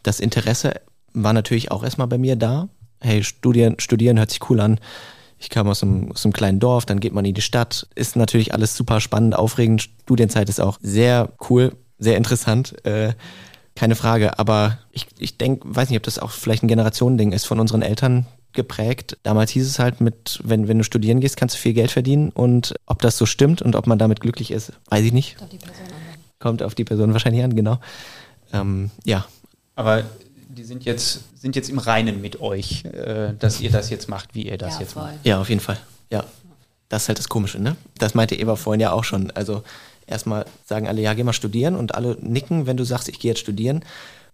das 0.03 0.21
Interesse 0.21 0.75
war 1.15 1.33
natürlich 1.33 1.71
auch 1.71 1.83
erstmal 1.83 2.09
bei 2.09 2.19
mir 2.19 2.37
da. 2.37 2.69
Hey, 3.01 3.23
studieren, 3.25 3.77
studieren 3.79 4.19
hört 4.19 4.31
sich 4.31 4.49
cool 4.49 4.61
an. 4.61 4.79
Ich 5.43 5.51
kam 5.51 5.67
aus 5.67 5.83
einem, 5.83 6.13
aus 6.13 6.25
einem 6.25 6.33
kleinen 6.33 6.61
Dorf, 6.61 6.87
dann 6.87 7.01
geht 7.01 7.13
man 7.13 7.25
in 7.25 7.35
die 7.35 7.43
Stadt. 7.43 7.89
Ist 7.97 8.15
natürlich 8.15 8.55
alles 8.55 8.77
super 8.77 9.01
spannend, 9.01 9.35
aufregend. 9.35 9.89
Studienzeit 10.05 10.49
ist 10.49 10.61
auch 10.61 10.79
sehr 10.81 11.33
cool, 11.51 11.73
sehr 11.99 12.17
interessant. 12.17 12.77
Äh, 12.87 13.15
keine 13.75 13.97
Frage. 13.97 14.39
Aber 14.39 14.79
ich, 14.93 15.09
ich 15.19 15.39
denke, 15.39 15.63
weiß 15.65 15.89
nicht, 15.89 15.97
ob 15.97 16.05
das 16.05 16.21
auch 16.21 16.31
vielleicht 16.31 16.63
ein 16.63 16.69
Generationending 16.69 17.33
ist 17.33 17.47
von 17.47 17.59
unseren 17.59 17.83
Eltern 17.83 18.27
geprägt. 18.53 19.19
Damals 19.25 19.51
hieß 19.51 19.67
es 19.67 19.81
halt 19.81 20.01
mit, 20.01 20.39
wenn, 20.45 20.69
wenn 20.69 20.79
du 20.79 20.85
studieren 20.85 21.19
gehst, 21.19 21.37
kannst 21.37 21.57
du 21.57 21.59
viel 21.59 21.73
Geld 21.73 21.91
verdienen. 21.91 22.31
Und 22.31 22.77
ob 22.87 23.03
das 23.03 23.19
so 23.19 23.27
stimmt 23.27 23.63
und 23.63 23.75
ob 23.75 23.89
man 23.89 23.99
damit 23.99 24.21
glücklich 24.21 24.53
ist, 24.53 24.73
weiß 24.91 25.05
ich 25.05 25.13
nicht. 25.13 25.39
Kommt 25.39 25.43
auf 25.43 25.51
die 25.51 25.59
Person 25.59 25.87
an. 25.87 26.21
Kommt 26.39 26.63
auf 26.63 26.75
die 26.77 26.85
Person 26.85 27.13
wahrscheinlich 27.15 27.43
an, 27.43 27.57
genau. 27.57 27.81
Ähm, 28.53 28.93
ja. 29.05 29.27
Aber 29.75 30.05
die 30.55 30.65
sind 30.65 30.85
jetzt, 30.85 31.21
sind 31.41 31.57
jetzt 31.57 31.69
im 31.71 31.79
Reinen 31.79 32.21
mit 32.21 32.41
euch, 32.41 32.85
äh, 32.85 33.33
dass 33.39 33.61
ihr 33.61 33.71
das 33.71 33.91
jetzt 33.91 34.09
macht, 34.09 34.35
wie 34.35 34.47
ihr 34.49 34.59
das 34.59 34.75
Ja, 34.75 34.81
jetzt 34.81 34.93
voll. 34.93 35.03
macht. 35.05 35.25
Ja, 35.25 35.41
auf 35.41 35.49
jeden 35.49 35.61
Fall. 35.61 35.79
Ja. 36.11 36.25
Das 36.89 37.03
ist 37.05 37.09
halt 37.09 37.19
das 37.19 37.29
Komische, 37.29 37.59
ne? 37.59 37.77
Das 37.99 38.15
meinte 38.15 38.35
Eva 38.35 38.55
vorhin 38.57 38.81
ja 38.81 38.93
auch 38.93 39.05
schon. 39.05 39.31
Also 39.31 39.63
erstmal 40.07 40.45
sagen 40.67 40.87
alle, 40.87 41.01
ja, 41.01 41.15
geh 41.15 41.23
mal 41.25 41.33
studieren 41.33 41.75
und 41.75 41.95
alle 41.95 42.19
nicken, 42.21 42.67
wenn 42.67 42.77
du 42.77 42.85
sagst, 42.85 43.09
ich 43.09 43.19
gehe 43.19 43.31
jetzt 43.31 43.41
studieren. 43.41 43.83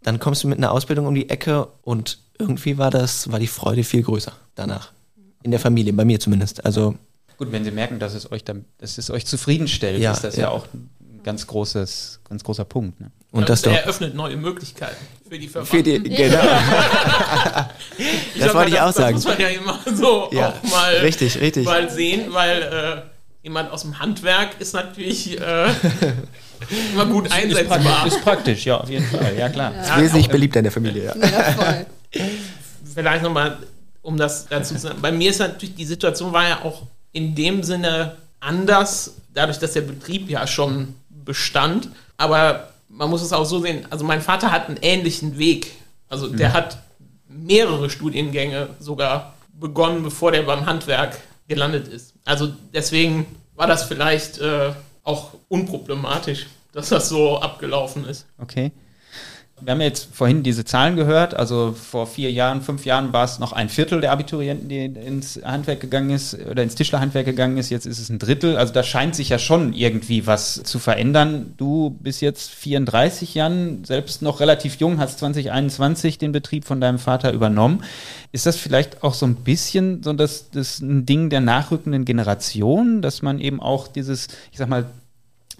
Dann 0.03 0.19
kommst 0.19 0.43
du 0.43 0.49
mit 0.49 0.59
einer 0.59 0.73
Ausbildung 0.73 1.07
um 1.07 1.15
die 1.15 1.29
Ecke 1.31 1.69
und 1.83 2.19
irgendwie 2.39 2.79
war 2.79 2.91
das, 2.91 3.31
war 3.31 3.39
die 3.39 3.47
Freude 3.47 3.85
viel 3.85 4.03
größer 4.03 4.33
danach. 4.57 4.93
In 5.45 5.51
der 5.53 5.61
Familie, 5.61 5.93
bei 5.93 6.05
mir 6.05 6.19
zumindest. 6.19 6.65
Also 6.65 6.97
Gut, 7.37 7.53
wenn 7.53 7.63
sie 7.65 7.71
merken, 7.71 8.01
dass 8.01 8.15
es 8.15 8.31
euch 8.33 8.43
dann, 8.43 8.65
dass 8.79 8.99
es 8.99 9.09
euch 9.11 9.25
zufriedenstellt, 9.25 10.01
Ja, 10.01 10.11
ist 10.13 10.25
das 10.25 10.35
ja, 10.35 10.43
ja. 10.43 10.49
auch 10.51 10.67
ein 10.75 10.91
ganz 11.23 11.47
großes, 11.47 12.21
ganz 12.29 12.43
großer 12.43 12.65
Punkt. 12.65 13.01
Ne? 13.01 13.13
Und 13.31 13.49
das 13.49 13.63
doch. 13.63 13.73
eröffnet 13.73 14.15
neue 14.15 14.37
Möglichkeiten 14.37 14.97
für 15.29 15.39
die 15.39 15.49
Verwandten. 15.49 15.77
Für 15.77 15.83
die, 15.83 16.03
genau. 16.17 16.41
Ich 18.35 18.41
Das 18.43 18.55
wollte 18.55 18.71
ich 18.71 18.81
auch 18.81 18.93
sagen. 18.93 19.17
Das 19.17 19.25
muss 19.25 19.39
man 19.39 19.41
ja 19.41 19.49
immer 19.49 19.79
so 19.95 20.29
Ja, 20.33 20.49
auch 20.51 20.71
mal, 20.71 20.95
richtig, 20.99 21.41
richtig. 21.41 21.65
mal 21.65 21.91
sehen, 21.91 22.33
weil 22.33 22.63
äh, 22.63 23.03
jemand 23.43 23.71
aus 23.71 23.83
dem 23.83 23.99
Handwerk 23.99 24.61
ist 24.61 24.73
natürlich 24.75 25.39
äh, 25.41 25.67
immer 26.93 27.07
gut 27.07 27.27
Ist, 27.27 27.33
einsetzbar. 27.33 27.79
praktisch, 27.79 28.13
ist 28.15 28.23
praktisch, 28.25 28.65
ja, 28.67 28.79
auf 28.79 28.89
jeden 28.89 29.07
Fall, 29.07 29.35
ja 29.37 29.49
klar. 29.49 29.73
Ja, 29.75 30.01
Wesentlich 30.01 30.29
beliebter 30.29 30.61
in 30.61 30.65
der 30.65 30.73
Familie, 30.73 31.05
ja. 31.05 31.27
Ja, 31.29 31.43
voll. 31.53 31.87
vielleicht 32.95 33.23
nochmal, 33.23 33.59
um 34.03 34.17
das 34.17 34.47
dazu 34.49 34.75
zu 34.75 34.81
sagen. 34.81 35.01
Bei 35.03 35.13
mir 35.13 35.31
ist 35.31 35.39
natürlich, 35.39 35.75
die 35.75 35.85
Situation 35.85 36.33
war 36.33 36.49
ja 36.49 36.63
auch 36.65 36.83
in 37.13 37.35
dem 37.35 37.63
Sinne 37.63 38.17
anders, 38.41 39.15
dadurch, 39.35 39.59
dass 39.59 39.73
der 39.73 39.83
Betrieb 39.83 40.29
ja 40.31 40.47
schon 40.47 40.95
bestand. 41.11 41.89
Aber 42.17 42.71
man 42.89 43.11
muss 43.11 43.23
es 43.23 43.33
auch 43.33 43.45
so 43.45 43.61
sehen, 43.61 43.87
also 43.91 44.05
mein 44.05 44.21
Vater 44.21 44.51
hat 44.51 44.69
einen 44.69 44.79
ähnlichen 44.81 45.39
Weg. 45.39 45.73
Also 46.09 46.29
der 46.29 46.53
hat 46.53 46.79
mehrere 47.29 47.91
Studiengänge 47.91 48.71
sogar 48.81 49.35
begonnen, 49.53 50.03
bevor 50.03 50.33
der 50.33 50.43
beim 50.43 50.67
Handwerk 50.67 51.19
gelandet 51.49 51.89
ist. 51.89 52.15
Also 52.25 52.49
deswegen 52.73 53.27
war 53.55 53.67
das 53.67 53.85
vielleicht 53.85 54.39
äh, 54.39 54.73
auch 55.03 55.35
unproblematisch, 55.49 56.47
dass 56.73 56.91
das 56.91 57.09
so 57.09 57.39
abgelaufen 57.39 58.07
ist. 58.07 58.27
Okay. 58.39 58.73
Wir 59.61 59.73
haben 59.73 59.81
jetzt 59.81 60.09
vorhin 60.13 60.43
diese 60.43 60.65
Zahlen 60.65 60.97
gehört. 60.97 61.35
Also 61.35 61.73
vor 61.73 62.07
vier 62.07 62.31
Jahren, 62.31 62.63
fünf 62.63 62.85
Jahren 62.85 63.13
war 63.13 63.25
es 63.25 63.39
noch 63.39 63.53
ein 63.53 63.69
Viertel 63.69 64.01
der 64.01 64.13
Abiturienten, 64.13 64.69
die 64.69 64.85
ins 64.85 65.41
Handwerk 65.45 65.81
gegangen 65.81 66.11
ist 66.11 66.35
oder 66.49 66.63
ins 66.63 66.75
Tischlerhandwerk 66.75 67.27
gegangen 67.27 67.57
ist. 67.57 67.71
Jetzt 67.71 67.87
ist 67.87 67.99
es 67.99 68.09
ein 68.09 68.19
Drittel. 68.19 68.57
Also 68.57 68.73
da 68.73 68.83
scheint 68.83 69.15
sich 69.15 69.29
ja 69.29 69.39
schon 69.39 69.73
irgendwie 69.73 70.27
was 70.27 70.63
zu 70.63 70.79
verändern. 70.79 71.55
Du 71.57 71.97
bist 72.01 72.21
jetzt 72.21 72.51
34 72.51 73.35
Jahren, 73.35 73.85
selbst 73.85 74.23
noch 74.23 74.41
relativ 74.41 74.77
jung, 74.77 74.99
hast 74.99 75.19
2021 75.19 76.19
den 76.19 76.33
Betrieb 76.33 76.65
von 76.65 76.81
deinem 76.81 76.99
Vater 76.99 77.33
übernommen. 77.33 77.83
Ist 78.33 78.47
das 78.47 78.57
vielleicht 78.57 79.03
auch 79.03 79.15
so 79.15 79.27
ein 79.27 79.37
bisschen 79.37 80.03
so 80.03 80.13
das, 80.13 80.51
das 80.51 80.81
ein 80.81 81.07
Ding 81.07 81.31
der 81.31 81.41
nachrückenden 81.41 82.05
Generation, 82.05 83.03
dass 83.03 83.23
man 83.23 83.41
eben 83.41 83.61
auch 83.61 83.89
dieses, 83.89 84.29
ich 84.53 84.59
sag 84.59 84.69
mal, 84.69 84.87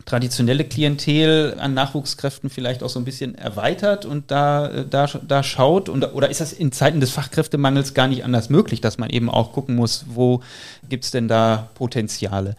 traditionelle 0.05 0.65
Klientel 0.65 1.57
an 1.59 1.75
Nachwuchskräften 1.75 2.51
vielleicht 2.51 2.83
auch 2.83 2.89
so 2.89 2.99
ein 2.99 3.05
bisschen 3.05 3.35
erweitert 3.35 4.05
und 4.05 4.31
da, 4.31 4.69
äh, 4.69 4.87
da, 4.89 5.07
da 5.07 5.43
schaut? 5.43 5.89
Und, 5.89 6.05
oder 6.15 6.31
ist 6.31 6.41
das 6.41 6.53
in 6.53 6.73
Zeiten 6.73 7.01
des 7.01 7.11
Fachkräftemangels 7.11 7.95
gar 7.95 8.09
nicht 8.09 8.25
anders 8.25 8.49
möglich, 8.49 8.81
dass 8.81 8.99
man 8.99 9.11
eben 9.11 9.29
auch 9.29 9.53
gucken 9.53 9.75
muss, 9.75 10.05
wo 10.09 10.43
gibt 10.89 11.05
es 11.05 11.11
denn 11.11 11.29
da 11.29 11.71
Potenziale? 11.75 12.57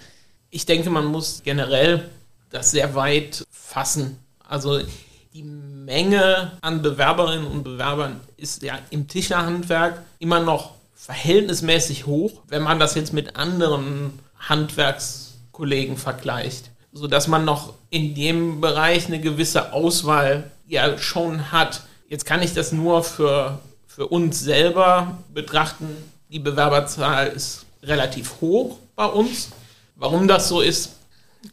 ich 0.52 0.65
denke, 0.65 0.89
man 0.89 1.06
muss 1.06 1.41
generell 1.43 2.10
das 2.49 2.71
sehr 2.71 2.95
weit 2.95 3.45
fassen. 3.52 4.17
Also 4.47 4.80
die 5.34 5.43
Menge 5.43 6.54
an 6.62 6.82
Bewerberinnen 6.82 7.45
und 7.45 7.63
Bewerbern 7.63 8.19
ist 8.38 8.63
ja 8.63 8.80
im 8.89 9.08
Tischlerhandwerk 9.08 10.02
immer 10.17 10.39
noch 10.39 10.73
verhältnismäßig 10.95 12.08
hoch, 12.08 12.41
wenn 12.47 12.63
man 12.63 12.80
das 12.80 12.95
jetzt 12.95 13.13
mit 13.13 13.36
anderen 13.36 14.19
Handwerkskollegen 14.39 15.97
vergleicht. 15.97 16.71
Sodass 16.91 17.28
man 17.28 17.45
noch 17.45 17.73
in 17.89 18.15
dem 18.15 18.62
Bereich 18.62 19.08
eine 19.08 19.19
gewisse 19.19 19.73
Auswahl 19.73 20.49
ja 20.67 20.97
schon 20.97 21.52
hat. 21.52 21.82
Jetzt 22.08 22.25
kann 22.25 22.41
ich 22.41 22.54
das 22.54 22.71
nur 22.71 23.04
für, 23.04 23.60
für 23.88 24.08
uns 24.08 24.39
selber 24.39 25.17
betrachten. 25.34 25.88
Die 26.30 26.39
Bewerberzahl 26.39 27.28
ist 27.28 27.65
relativ 27.84 28.41
hoch 28.41 28.80
bei 28.95 29.06
uns. 29.06 29.49
Warum 29.95 30.28
das 30.28 30.47
so 30.47 30.62
ist, 30.62 30.95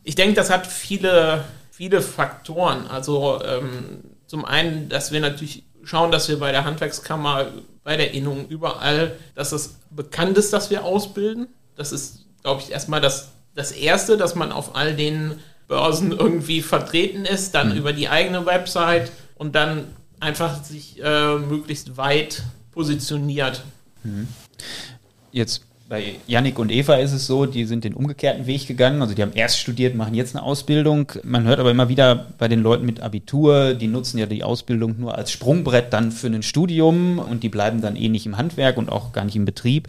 ich 0.05 0.15
denke, 0.15 0.35
das 0.35 0.51
hat 0.51 0.67
viele, 0.67 1.45
viele 1.71 2.03
Faktoren. 2.03 2.87
Also 2.87 3.41
ähm, 3.45 4.01
zum 4.27 4.45
einen, 4.45 4.89
dass 4.89 5.13
wir 5.13 5.21
natürlich 5.21 5.65
schauen, 5.85 6.11
dass 6.11 6.29
wir 6.29 6.39
bei 6.39 6.53
der 6.53 6.65
Handwerkskammer, 6.65 7.47
bei 7.85 7.97
der 7.97 8.13
Innung, 8.13 8.49
überall, 8.49 9.17
dass 9.35 9.53
es 9.53 9.77
bekannt 9.91 10.37
ist, 10.39 10.53
dass 10.53 10.71
wir 10.71 10.85
ausbilden. 10.85 11.49
Das 11.77 11.93
ist, 11.93 12.25
glaube 12.43 12.63
ich, 12.63 12.73
erstmal 12.73 13.01
das, 13.01 13.29
das 13.57 13.73
Erste, 13.73 14.17
dass 14.17 14.37
man 14.37 14.53
auf 14.53 14.77
all 14.77 14.95
den 14.95 15.41
Börsen 15.67 16.13
irgendwie 16.13 16.63
vertreten 16.63 17.25
ist, 17.25 17.55
dann 17.55 17.77
über 17.77 17.93
die 17.93 18.09
eigene 18.09 18.47
Website 18.47 19.11
und 19.35 19.57
dann 19.57 19.89
einfach 20.21 20.63
sich 20.63 21.03
äh, 21.03 21.37
möglichst 21.39 21.97
weit 21.97 22.43
positioniert. 22.71 23.65
Jetzt 25.33 25.66
bei 25.89 26.17
Yannick 26.27 26.59
und 26.59 26.73
Eva 26.73 26.97
ist 26.97 27.13
es 27.13 27.27
so, 27.27 27.47
die 27.47 27.65
sind 27.65 27.85
den 27.85 27.95
umgekehrten 27.95 28.47
Weg 28.47 28.67
gegangen. 28.67 29.03
Also 29.03 29.15
die 29.15 29.23
haben 29.23 29.33
erst 29.35 29.61
studiert, 29.61 29.95
machen 29.95 30.15
jetzt 30.15 30.35
eine 30.35 30.45
Ausbildung. 30.45 31.13
Man 31.23 31.45
hört 31.45 31.61
aber 31.61 31.71
immer 31.71 31.89
wieder 31.89 32.27
bei 32.39 32.49
den 32.49 32.61
Leuten 32.61 32.85
mit 32.85 33.01
Abitur, 33.01 33.75
die 33.75 33.87
nutzen 33.87 34.19
ja 34.19 34.27
die 34.27 34.43
Ausbildung 34.43 34.99
nur 34.99 35.17
als 35.17 35.31
Sprungbrett 35.31 35.93
dann 35.93 36.11
für 36.11 36.27
ein 36.27 36.43
Studium 36.43 37.21
und 37.21 37.45
die 37.45 37.49
bleiben 37.49 37.83
dann 37.83 37.95
eh 37.95 38.09
nicht 38.09 38.27
im 38.27 38.37
Handwerk 38.37 38.79
und 38.79 38.91
auch 38.91 39.13
gar 39.13 39.25
nicht 39.25 39.37
im 39.37 39.45
Betrieb. 39.45 39.87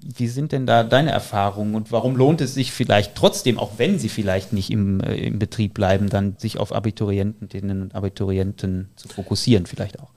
Wie 0.00 0.28
sind 0.28 0.52
denn 0.52 0.66
da 0.66 0.82
deine 0.82 1.10
Erfahrungen 1.10 1.74
und 1.74 1.92
warum 1.92 2.16
lohnt 2.16 2.40
es 2.40 2.54
sich 2.54 2.72
vielleicht 2.72 3.14
trotzdem, 3.14 3.58
auch 3.58 3.72
wenn 3.76 3.98
sie 3.98 4.08
vielleicht 4.08 4.54
nicht 4.54 4.70
im, 4.70 5.00
äh, 5.00 5.14
im 5.14 5.38
Betrieb 5.38 5.74
bleiben, 5.74 6.08
dann 6.08 6.36
sich 6.38 6.58
auf 6.58 6.72
Abiturientinnen 6.72 7.82
und 7.82 7.94
Abiturienten 7.94 8.88
zu 8.96 9.08
fokussieren 9.08 9.66
vielleicht 9.66 10.00
auch? 10.00 10.10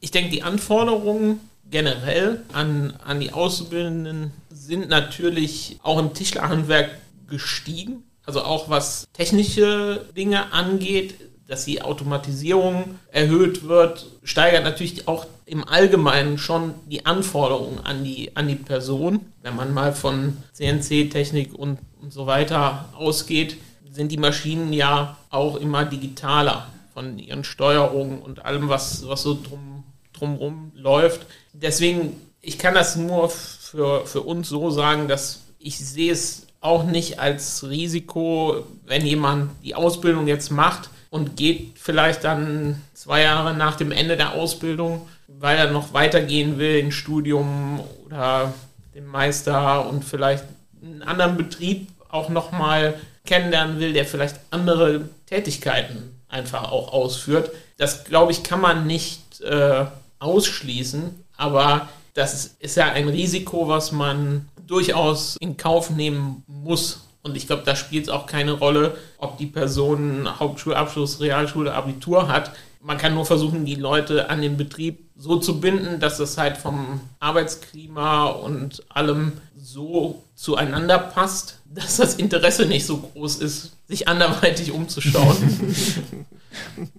Ich 0.00 0.10
denke, 0.10 0.30
die 0.30 0.42
Anforderungen 0.42 1.38
generell 1.72 2.44
an, 2.52 2.94
an 3.04 3.18
die 3.18 3.32
Auszubildenden 3.32 4.32
sind 4.50 4.88
natürlich 4.88 5.80
auch 5.82 5.98
im 5.98 6.14
Tischlerhandwerk 6.14 6.90
gestiegen. 7.28 8.04
Also 8.24 8.42
auch 8.42 8.68
was 8.68 9.08
technische 9.12 10.06
Dinge 10.16 10.52
angeht, 10.52 11.14
dass 11.48 11.64
die 11.64 11.82
Automatisierung 11.82 12.98
erhöht 13.10 13.66
wird, 13.66 14.06
steigert 14.22 14.64
natürlich 14.64 15.08
auch 15.08 15.26
im 15.44 15.66
Allgemeinen 15.66 16.38
schon 16.38 16.74
die 16.86 17.04
Anforderungen 17.04 17.80
an 17.80 18.04
die, 18.04 18.36
an 18.36 18.46
die 18.46 18.54
Person. 18.54 19.20
Wenn 19.42 19.56
man 19.56 19.74
mal 19.74 19.92
von 19.92 20.36
CNC-Technik 20.52 21.52
und, 21.54 21.80
und 22.00 22.12
so 22.12 22.26
weiter 22.26 22.88
ausgeht, 22.96 23.56
sind 23.90 24.12
die 24.12 24.18
Maschinen 24.18 24.72
ja 24.72 25.16
auch 25.30 25.56
immer 25.56 25.84
digitaler 25.84 26.68
von 26.94 27.18
ihren 27.18 27.44
Steuerungen 27.44 28.20
und 28.20 28.44
allem, 28.44 28.68
was, 28.68 29.06
was 29.08 29.22
so 29.22 29.36
drum, 29.42 29.84
drumrum 30.12 30.72
läuft. 30.74 31.26
Deswegen 31.52 32.16
ich 32.42 32.58
kann 32.58 32.74
das 32.74 32.96
nur 32.96 33.30
für, 33.30 34.04
für 34.04 34.20
uns 34.20 34.48
so 34.48 34.70
sagen, 34.70 35.08
dass 35.08 35.42
ich 35.58 35.78
sehe 35.78 36.12
es 36.12 36.48
auch 36.60 36.84
nicht 36.84 37.20
als 37.20 37.64
Risiko, 37.68 38.66
wenn 38.84 39.06
jemand 39.06 39.50
die 39.64 39.76
Ausbildung 39.76 40.26
jetzt 40.26 40.50
macht 40.50 40.90
und 41.10 41.36
geht 41.36 41.78
vielleicht 41.78 42.24
dann 42.24 42.82
zwei 42.94 43.22
Jahre 43.22 43.54
nach 43.54 43.76
dem 43.76 43.92
Ende 43.92 44.16
der 44.16 44.32
Ausbildung, 44.32 45.08
weil 45.28 45.56
er 45.56 45.70
noch 45.70 45.92
weitergehen 45.92 46.58
will, 46.58 46.82
ein 46.82 46.92
Studium 46.92 47.80
oder 48.06 48.52
den 48.94 49.06
Meister 49.06 49.88
und 49.88 50.04
vielleicht 50.04 50.44
einen 50.82 51.02
anderen 51.02 51.36
Betrieb 51.36 51.88
auch 52.08 52.28
nochmal 52.28 52.94
kennenlernen 53.24 53.78
will, 53.78 53.92
der 53.92 54.04
vielleicht 54.04 54.36
andere 54.50 55.08
Tätigkeiten 55.26 56.20
einfach 56.28 56.70
auch 56.72 56.92
ausführt. 56.92 57.50
Das, 57.76 58.04
glaube 58.04 58.32
ich, 58.32 58.42
kann 58.42 58.60
man 58.60 58.86
nicht 58.86 59.40
äh, 59.42 59.86
ausschließen, 60.18 61.21
aber 61.36 61.88
das 62.14 62.34
ist, 62.34 62.60
ist 62.60 62.76
ja 62.76 62.92
ein 62.92 63.08
Risiko, 63.08 63.68
was 63.68 63.92
man 63.92 64.48
durchaus 64.66 65.36
in 65.36 65.56
Kauf 65.56 65.90
nehmen 65.90 66.44
muss. 66.46 67.08
Und 67.22 67.36
ich 67.36 67.46
glaube, 67.46 67.62
da 67.64 67.76
spielt 67.76 68.04
es 68.04 68.10
auch 68.10 68.26
keine 68.26 68.52
Rolle, 68.52 68.96
ob 69.18 69.38
die 69.38 69.46
Person 69.46 70.28
Hauptschulabschluss, 70.38 71.20
Realschule, 71.20 71.72
Abitur 71.72 72.28
hat. 72.28 72.52
Man 72.80 72.98
kann 72.98 73.14
nur 73.14 73.24
versuchen, 73.24 73.64
die 73.64 73.76
Leute 73.76 74.28
an 74.28 74.42
den 74.42 74.56
Betrieb 74.56 75.10
so 75.16 75.36
zu 75.36 75.60
binden, 75.60 76.00
dass 76.00 76.18
es 76.18 76.36
halt 76.36 76.56
vom 76.56 77.00
Arbeitsklima 77.20 78.26
und 78.26 78.82
allem 78.88 79.32
so 79.56 80.24
zueinander 80.34 80.98
passt, 80.98 81.60
dass 81.64 81.98
das 81.98 82.14
Interesse 82.14 82.66
nicht 82.66 82.86
so 82.86 82.96
groß 82.96 83.36
ist, 83.36 83.76
sich 83.86 84.08
anderweitig 84.08 84.72
umzuschauen. 84.72 85.36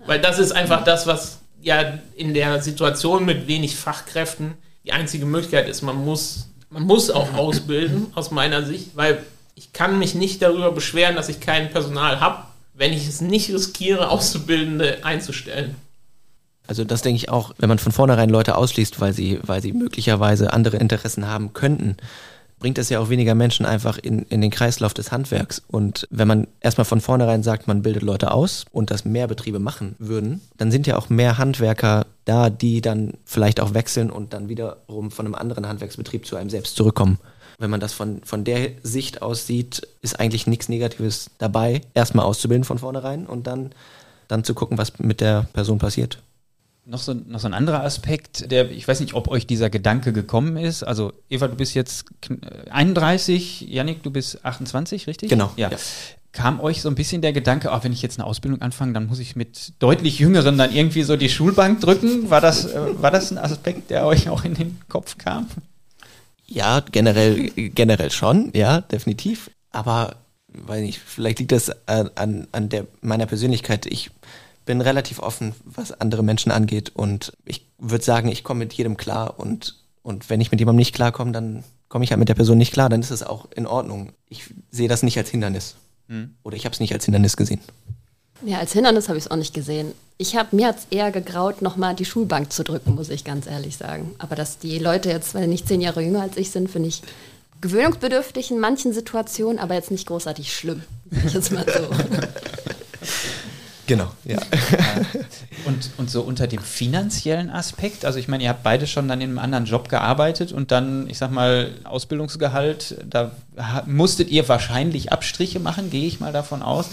Weil 0.06 0.22
das 0.22 0.40
ist 0.40 0.54
einfach 0.54 0.86
das, 0.86 1.06
was 1.06 1.40
ja 1.64 2.00
in 2.16 2.34
der 2.34 2.62
Situation 2.62 3.26
mit 3.26 3.48
wenig 3.48 3.76
Fachkräften 3.76 4.54
die 4.86 4.92
einzige 4.92 5.26
Möglichkeit 5.26 5.68
ist. 5.68 5.82
Man 5.82 6.04
muss, 6.04 6.50
man 6.70 6.84
muss 6.84 7.10
auch 7.10 7.34
ausbilden, 7.34 8.08
aus 8.16 8.32
meiner 8.32 8.64
Sicht, 8.64 8.96
weil 8.96 9.24
ich 9.56 9.74
kann 9.74 10.00
mich 10.00 10.16
nicht 10.16 10.42
darüber 10.42 10.72
beschweren, 10.72 11.16
dass 11.16 11.30
ich 11.30 11.40
kein 11.40 11.70
Personal 11.70 12.20
habe, 12.20 12.44
wenn 12.74 12.92
ich 12.92 13.08
es 13.08 13.22
nicht 13.22 13.50
riskiere, 13.50 14.10
Auszubildende 14.10 15.06
einzustellen. 15.06 15.76
Also 16.66 16.84
das 16.86 17.02
denke 17.02 17.18
ich 17.18 17.30
auch, 17.30 17.54
wenn 17.58 17.70
man 17.70 17.78
von 17.78 17.92
vornherein 17.92 18.30
Leute 18.30 18.56
ausschließt, 18.56 19.00
weil 19.02 19.14
sie, 19.14 19.40
weil 19.44 19.62
sie 19.62 19.74
möglicherweise 19.74 20.54
andere 20.54 20.78
Interessen 20.78 21.28
haben 21.28 21.54
könnten, 21.54 21.98
bringt 22.64 22.78
es 22.78 22.88
ja 22.88 23.02
auch 23.02 23.10
weniger 23.10 23.36
Menschen 23.36 23.66
einfach 23.66 23.98
in, 23.98 24.20
in 24.20 24.40
den 24.40 24.50
Kreislauf 24.50 24.94
des 24.94 25.12
Handwerks. 25.12 25.62
Und 25.68 26.08
wenn 26.12 26.30
man 26.30 26.48
erstmal 26.62 26.86
von 26.86 27.02
vornherein 27.02 27.44
sagt, 27.44 27.68
man 27.68 27.82
bildet 27.82 28.04
Leute 28.04 28.32
aus 28.32 28.64
und 28.72 28.90
das 28.90 29.04
mehr 29.04 29.28
Betriebe 29.28 29.60
machen 29.60 29.98
würden, 30.00 30.40
dann 30.56 30.72
sind 30.72 30.88
ja 30.88 30.98
auch 30.98 31.10
mehr 31.10 31.38
Handwerker 31.38 32.06
da, 32.24 32.50
die 32.50 32.80
dann 32.80 33.16
vielleicht 33.26 33.60
auch 33.60 33.74
wechseln 33.74 34.10
und 34.10 34.32
dann 34.32 34.48
wiederum 34.48 35.12
von 35.12 35.26
einem 35.26 35.36
anderen 35.36 35.68
Handwerksbetrieb 35.68 36.26
zu 36.26 36.38
einem 36.38 36.50
selbst 36.50 36.78
zurückkommen. 36.78 37.20
Wenn 37.60 37.70
man 37.70 37.82
das 37.82 37.92
von, 37.92 38.22
von 38.24 38.46
der 38.46 38.70
Sicht 38.82 39.22
aus 39.22 39.46
sieht, 39.46 39.86
ist 40.02 40.22
eigentlich 40.22 40.48
nichts 40.48 40.70
Negatives 40.70 41.32
dabei, 41.40 41.82
erstmal 41.94 42.26
auszubilden 42.26 42.64
von 42.64 42.80
vornherein 42.80 43.26
und 43.26 43.46
dann, 43.46 43.72
dann 44.30 44.46
zu 44.46 44.54
gucken, 44.54 44.78
was 44.78 45.00
mit 45.00 45.20
der 45.20 45.48
Person 45.52 45.80
passiert. 45.80 46.20
Noch 46.86 47.00
so, 47.00 47.14
noch 47.14 47.40
so 47.40 47.48
ein 47.48 47.54
anderer 47.54 47.82
Aspekt, 47.84 48.52
der, 48.52 48.70
ich 48.70 48.86
weiß 48.86 49.00
nicht, 49.00 49.14
ob 49.14 49.30
euch 49.30 49.48
dieser 49.48 49.70
Gedanke 49.70 50.12
gekommen 50.12 50.58
ist. 50.58 50.84
Also, 50.84 51.14
Eva, 51.30 51.48
du 51.48 51.56
bist 51.56 51.76
jetzt 51.76 52.06
31, 52.70 53.62
Yannick, 53.62 54.04
du 54.04 54.12
bist 54.12 54.44
28, 54.44 55.08
richtig? 55.08 55.30
Genau. 55.30 55.52
Ja. 55.56 55.70
ja. 55.70 55.78
Kam 56.34 56.60
euch 56.60 56.82
so 56.82 56.90
ein 56.90 56.96
bisschen 56.96 57.22
der 57.22 57.32
Gedanke, 57.32 57.72
auch 57.72 57.86
wenn 57.86 57.94
ich 57.94 58.02
jetzt 58.02 58.20
eine 58.20 58.28
Ausbildung 58.28 58.62
anfange, 58.62 58.92
dann 58.92 59.08
muss 59.08 59.20
ich 59.20 59.38
mit 59.38 59.74
deutlich 59.80 60.20
Jüngeren 60.20 60.58
dann 60.58 60.74
irgendwie 60.74 61.04
so 61.04 61.16
die 61.16 61.30
Schulbank 61.30 61.80
drücken? 61.80 62.30
War 62.30 62.42
das, 62.42 62.66
äh, 62.66 63.02
war 63.02 63.12
das 63.12 63.32
ein 63.32 63.38
Aspekt, 63.38 63.90
der 63.90 64.06
euch 64.06 64.28
auch 64.28 64.44
in 64.44 64.56
den 64.56 64.82
Kopf 64.90 65.18
kam? 65.18 65.48
Ja, 66.48 66.82
generell, 66.82 67.50
generell 67.50 68.12
schon, 68.12 68.52
ja, 68.54 68.82
definitiv. 68.82 69.52
Aber, 69.72 70.18
weiß 70.50 70.82
nicht, 70.82 71.00
vielleicht 71.00 71.40
liegt 71.40 71.54
das 71.54 71.72
an, 71.88 72.48
an 72.52 72.70
der, 72.70 72.88
meiner 73.02 73.26
Persönlichkeit. 73.26 73.86
Ich 73.86 74.12
bin 74.66 74.82
relativ 74.82 75.20
offen, 75.20 75.54
was 75.66 75.92
andere 75.92 76.24
Menschen 76.24 76.52
angeht 76.52 76.92
und 76.96 77.34
ich 77.46 77.68
würde 77.78 78.04
sagen, 78.04 78.30
ich 78.30 78.44
komme 78.44 78.60
mit 78.60 78.74
jedem 78.74 78.98
klar 78.98 79.40
und, 79.40 79.84
und 80.02 80.30
wenn 80.30 80.42
ich 80.42 80.52
mit 80.52 80.60
jemandem 80.60 80.80
nicht 80.80 80.96
klarkomme, 80.96 81.32
dann 81.32 81.64
komme 81.90 82.06
ich 82.06 82.12
halt 82.12 82.20
mit 82.20 82.30
der 82.30 82.36
Person 82.36 82.58
nicht 82.58 82.74
klar, 82.74 82.90
dann 82.90 83.02
ist 83.02 83.12
es 83.12 83.24
auch 83.24 83.52
in 83.56 83.68
Ordnung. 83.68 84.14
Ich 84.28 84.46
sehe 84.72 84.88
das 84.88 85.04
nicht 85.04 85.18
als 85.18 85.30
Hindernis. 85.30 85.76
Hm. 86.08 86.36
Oder 86.44 86.56
ich 86.56 86.66
habe 86.66 86.74
es 86.74 86.80
nicht 86.80 86.94
als 86.94 87.06
Hindernis 87.06 87.38
gesehen. 87.38 87.62
Ja, 88.46 88.60
als 88.60 88.74
Hindernis 88.74 89.08
habe 89.08 89.18
ich 89.18 89.26
es 89.26 89.32
auch 89.32 89.38
nicht 89.38 89.54
gesehen. 89.54 89.94
Ich 90.18 90.36
habe 90.36 90.56
mir 90.56 90.68
jetzt 90.68 90.88
eher 90.90 91.12
gegraut, 91.12 91.62
nochmal 91.62 91.96
die 91.96 92.06
Schulbank 92.06 92.52
zu 92.52 92.64
drücken, 92.64 92.96
muss 92.96 93.10
ich 93.10 93.24
ganz 93.24 93.48
ehrlich 93.48 93.78
sagen. 93.78 94.16
Aber 94.18 94.36
dass 94.36 94.58
die 94.58 94.80
Leute 94.80 95.10
jetzt, 95.10 95.34
weil 95.34 95.48
nicht 95.48 95.68
zehn 95.68 95.82
Jahre 95.82 96.02
jünger 96.02 96.22
als 96.22 96.36
ich 96.36 96.52
sind, 96.52 96.70
finde 96.70 96.90
ich 96.90 97.04
gewöhnungsbedürftig 97.62 98.52
in 98.52 98.60
manchen 98.60 98.92
Situationen, 98.92 99.60
aber 99.60 99.76
jetzt 99.76 99.92
nicht 99.92 100.08
großartig 100.08 100.54
schlimm. 100.54 100.84
Ich 101.26 101.34
jetzt 101.34 101.52
mal 101.52 101.66
so. 101.66 101.88
Genau, 103.86 104.10
ja. 104.24 104.38
Und, 105.66 105.90
und 105.98 106.10
so 106.10 106.22
unter 106.22 106.48
dem 106.48 106.62
finanziellen 106.62 107.50
Aspekt, 107.50 108.06
also 108.06 108.18
ich 108.18 108.28
meine, 108.28 108.44
ihr 108.44 108.50
habt 108.50 108.64
beide 108.64 108.88
schon 108.88 109.08
dann 109.08 109.20
in 109.20 109.32
einem 109.32 109.40
anderen 109.40 109.66
Job 109.66 109.90
gearbeitet 109.90 110.54
und 110.54 110.72
dann, 110.72 111.10
ich 111.10 111.18
sag 111.18 111.32
mal, 111.32 111.72
Ausbildungsgehalt, 111.84 112.98
da 113.10 113.32
musstet 113.86 114.30
ihr 114.30 114.48
wahrscheinlich 114.48 115.12
Abstriche 115.12 115.60
machen, 115.60 115.90
gehe 115.90 116.08
ich 116.08 116.20
mal 116.22 116.32
davon 116.32 116.62
aus. 116.62 116.90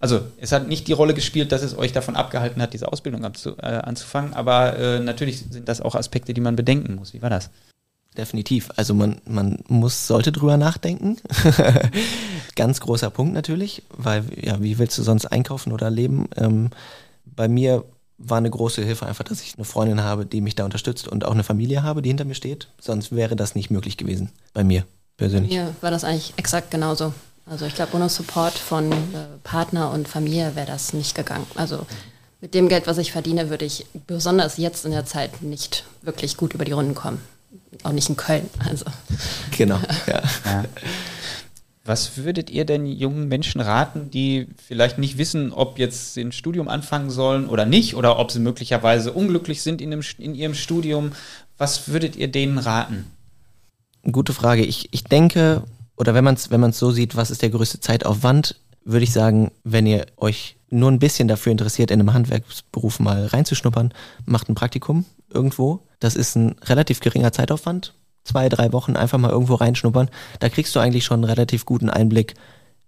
Also 0.00 0.20
es 0.38 0.52
hat 0.52 0.68
nicht 0.68 0.86
die 0.86 0.92
Rolle 0.92 1.14
gespielt, 1.14 1.50
dass 1.50 1.62
es 1.62 1.78
euch 1.78 1.92
davon 1.92 2.14
abgehalten 2.14 2.60
hat, 2.60 2.74
diese 2.74 2.92
Ausbildung 2.92 3.24
abzu, 3.24 3.56
äh, 3.58 3.66
anzufangen, 3.66 4.34
aber 4.34 4.78
äh, 4.78 5.00
natürlich 5.00 5.44
sind 5.50 5.68
das 5.68 5.80
auch 5.80 5.94
Aspekte, 5.94 6.34
die 6.34 6.42
man 6.42 6.56
bedenken 6.56 6.94
muss. 6.94 7.14
Wie 7.14 7.22
war 7.22 7.30
das? 7.30 7.48
Definitiv. 8.16 8.70
Also 8.76 8.94
man, 8.94 9.20
man 9.26 9.58
muss, 9.66 10.06
sollte 10.06 10.30
drüber 10.30 10.56
nachdenken. 10.56 11.16
Ganz 12.56 12.80
großer 12.80 13.10
Punkt 13.10 13.34
natürlich, 13.34 13.82
weil 13.96 14.24
ja, 14.40 14.62
wie 14.62 14.78
willst 14.78 14.96
du 14.98 15.02
sonst 15.02 15.26
einkaufen 15.26 15.72
oder 15.72 15.90
leben? 15.90 16.28
Ähm, 16.36 16.70
bei 17.24 17.48
mir 17.48 17.84
war 18.18 18.38
eine 18.38 18.50
große 18.50 18.82
Hilfe 18.82 19.06
einfach, 19.06 19.24
dass 19.24 19.42
ich 19.42 19.54
eine 19.56 19.64
Freundin 19.64 20.02
habe, 20.02 20.24
die 20.24 20.40
mich 20.40 20.54
da 20.54 20.64
unterstützt 20.64 21.08
und 21.08 21.24
auch 21.24 21.32
eine 21.32 21.42
Familie 21.42 21.82
habe, 21.82 22.00
die 22.00 22.10
hinter 22.10 22.24
mir 22.24 22.34
steht. 22.34 22.68
Sonst 22.80 23.14
wäre 23.14 23.34
das 23.36 23.54
nicht 23.54 23.70
möglich 23.70 23.96
gewesen 23.96 24.30
bei 24.52 24.62
mir 24.62 24.84
persönlich. 25.16 25.50
Bei 25.50 25.64
mir 25.64 25.74
war 25.80 25.90
das 25.90 26.04
eigentlich 26.04 26.34
exakt 26.36 26.70
genauso. 26.70 27.12
Also 27.46 27.66
ich 27.66 27.74
glaube, 27.74 27.94
ohne 27.96 28.08
Support 28.08 28.54
von 28.54 28.90
äh, 28.92 28.96
Partner 29.42 29.90
und 29.90 30.08
Familie 30.08 30.54
wäre 30.54 30.66
das 30.66 30.92
nicht 30.92 31.14
gegangen. 31.14 31.46
Also 31.56 31.84
mit 32.40 32.54
dem 32.54 32.68
Geld, 32.68 32.86
was 32.86 32.98
ich 32.98 33.12
verdiene, 33.12 33.50
würde 33.50 33.64
ich 33.64 33.86
besonders 34.06 34.56
jetzt 34.56 34.84
in 34.84 34.92
der 34.92 35.04
Zeit 35.04 35.42
nicht 35.42 35.84
wirklich 36.02 36.36
gut 36.36 36.54
über 36.54 36.64
die 36.64 36.72
Runden 36.72 36.94
kommen 36.94 37.20
auch 37.82 37.92
nicht 37.92 38.08
in 38.08 38.16
Köln. 38.16 38.48
Also. 38.68 38.84
Genau, 39.56 39.78
ja. 40.06 40.22
ja. 40.44 40.64
Was 41.86 42.16
würdet 42.16 42.48
ihr 42.48 42.64
denn 42.64 42.86
jungen 42.86 43.28
Menschen 43.28 43.60
raten, 43.60 44.10
die 44.10 44.46
vielleicht 44.66 44.96
nicht 44.96 45.18
wissen, 45.18 45.52
ob 45.52 45.78
jetzt 45.78 46.16
ein 46.16 46.32
Studium 46.32 46.68
anfangen 46.68 47.10
sollen 47.10 47.46
oder 47.46 47.66
nicht, 47.66 47.94
oder 47.94 48.18
ob 48.18 48.30
sie 48.30 48.40
möglicherweise 48.40 49.12
unglücklich 49.12 49.62
sind 49.62 49.82
in, 49.82 49.90
dem, 49.90 50.00
in 50.18 50.34
ihrem 50.34 50.54
Studium? 50.54 51.12
Was 51.58 51.88
würdet 51.88 52.16
ihr 52.16 52.28
denen 52.28 52.56
raten? 52.56 53.04
Gute 54.10 54.32
Frage. 54.32 54.64
Ich, 54.64 54.88
ich 54.92 55.04
denke, 55.04 55.62
oder 55.96 56.14
wenn 56.14 56.24
man 56.24 56.36
es 56.36 56.50
wenn 56.50 56.72
so 56.72 56.90
sieht, 56.90 57.16
was 57.16 57.30
ist 57.30 57.42
der 57.42 57.50
größte 57.50 57.80
Zeitaufwand, 57.80 58.56
würde 58.84 59.04
ich 59.04 59.12
sagen, 59.12 59.50
wenn 59.62 59.86
ihr 59.86 60.06
euch 60.16 60.56
nur 60.70 60.90
ein 60.90 60.98
bisschen 60.98 61.28
dafür 61.28 61.52
interessiert, 61.52 61.90
in 61.90 62.00
einem 62.00 62.14
Handwerksberuf 62.14 62.98
mal 62.98 63.26
reinzuschnuppern, 63.26 63.92
macht 64.24 64.48
ein 64.48 64.54
Praktikum 64.54 65.04
irgendwo. 65.30 65.80
Das 66.00 66.16
ist 66.16 66.34
ein 66.34 66.56
relativ 66.62 67.00
geringer 67.00 67.32
Zeitaufwand. 67.32 67.92
Zwei, 68.24 68.48
drei 68.48 68.72
Wochen 68.72 68.96
einfach 68.96 69.18
mal 69.18 69.30
irgendwo 69.30 69.54
reinschnuppern. 69.54 70.08
Da 70.40 70.48
kriegst 70.48 70.74
du 70.74 70.80
eigentlich 70.80 71.04
schon 71.04 71.20
einen 71.20 71.30
relativ 71.30 71.64
guten 71.64 71.90
Einblick, 71.90 72.34